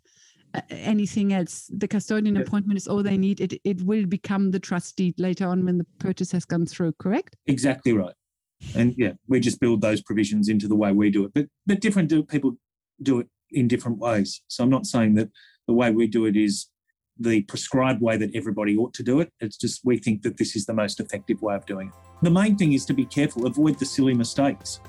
anything 0.69 1.33
else. 1.33 1.69
The 1.75 1.88
custodian 1.88 2.35
Yep. 2.35 2.47
appointment 2.47 2.77
is 2.77 2.88
all 2.88 3.03
they 3.03 3.17
need. 3.17 3.39
It 3.41 3.59
it 3.63 3.81
will 3.83 4.05
become 4.05 4.51
the 4.51 4.59
trust 4.59 4.95
deed 4.95 5.19
later 5.19 5.47
on 5.47 5.65
when 5.65 5.77
the 5.77 5.85
purchase 5.99 6.31
has 6.31 6.45
gone 6.45 6.65
through. 6.65 6.93
Correct? 6.93 7.35
Exactly 7.47 7.93
right. 7.93 8.15
And 8.75 8.93
yeah, 8.97 9.13
we 9.27 9.39
just 9.39 9.59
build 9.59 9.81
those 9.81 10.01
provisions 10.01 10.49
into 10.49 10.67
the 10.67 10.75
way 10.75 10.91
we 10.91 11.09
do 11.09 11.25
it. 11.25 11.31
But 11.33 11.47
but 11.65 11.81
different 11.81 12.09
do, 12.09 12.23
people 12.23 12.57
do 13.01 13.19
it 13.19 13.27
in 13.51 13.67
different 13.67 13.99
ways. 13.99 14.41
So 14.47 14.63
I'm 14.63 14.69
not 14.69 14.85
saying 14.85 15.15
that 15.15 15.29
the 15.67 15.73
way 15.73 15.91
we 15.91 16.07
do 16.07 16.25
it 16.25 16.35
is 16.35 16.67
the 17.21 17.41
prescribed 17.43 18.01
way 18.01 18.15
that 18.17 18.33
everybody 18.33 18.77
ought 18.77 18.93
to 18.93 19.03
do 19.03 19.19
it. 19.19 19.31
It's 19.39 19.57
just 19.57 19.81
we 19.83 19.97
think 19.97 20.21
that 20.23 20.38
this 20.38 20.55
is 20.55 20.65
the 20.65 20.73
most 20.73 20.99
effective 20.99 21.41
way 21.41 21.55
of 21.55 21.65
doing 21.65 21.89
it. 21.89 21.93
The 22.21 22.29
main 22.31 22.55
thing 22.57 22.73
is 22.73 22.85
to 22.85 22.93
be 22.93 23.05
careful, 23.05 23.45
avoid 23.45 23.77
the 23.77 23.85
silly 23.85 24.13
mistakes. 24.13 24.79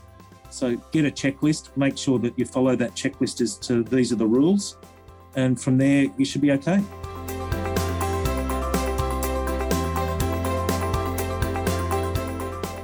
So 0.51 0.77
get 0.93 1.05
a 1.05 1.11
checklist, 1.11 1.77
make 1.77 1.97
sure 1.97 2.19
that 2.21 2.37
you 2.39 2.45
follow 2.45 2.75
that 2.77 2.93
checklist 2.95 3.41
as 3.41 3.57
to 3.59 3.85
these 3.85 4.13
are 4.13 4.17
the 4.17 4.27
rules, 4.27 4.77
and 5.35 5.61
from 5.61 5.79
there 5.79 6.07
you 6.17 6.25
should 6.25 6.41
be 6.41 6.53
okay. 6.53 6.83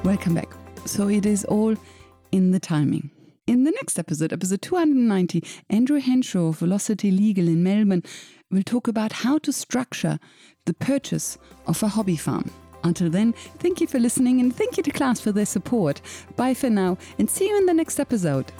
Welcome 0.04 0.34
back. 0.34 0.48
So 0.84 1.08
it 1.08 1.26
is 1.26 1.44
all 1.44 1.74
in 2.30 2.52
the 2.52 2.60
timing. 2.60 3.10
In 3.46 3.64
the 3.64 3.70
next 3.72 3.98
episode, 3.98 4.32
episode 4.32 4.62
290, 4.62 5.42
Andrew 5.70 6.00
Henshaw 6.00 6.48
of 6.48 6.58
Velocity 6.58 7.10
Legal 7.10 7.48
in 7.48 7.62
Melbourne 7.62 8.02
will 8.50 8.62
talk 8.62 8.88
about 8.88 9.12
how 9.12 9.38
to 9.38 9.52
structure 9.52 10.18
the 10.64 10.74
purchase 10.74 11.38
of 11.66 11.82
a 11.82 11.88
hobby 11.88 12.16
farm. 12.16 12.50
Until 12.84 13.10
then, 13.10 13.32
thank 13.58 13.80
you 13.80 13.86
for 13.86 13.98
listening 13.98 14.40
and 14.40 14.54
thank 14.54 14.76
you 14.76 14.82
to 14.84 14.90
class 14.90 15.20
for 15.20 15.32
their 15.32 15.46
support. 15.46 16.00
Bye 16.36 16.54
for 16.54 16.70
now 16.70 16.98
and 17.18 17.28
see 17.28 17.48
you 17.48 17.56
in 17.56 17.66
the 17.66 17.74
next 17.74 17.98
episode. 17.98 18.52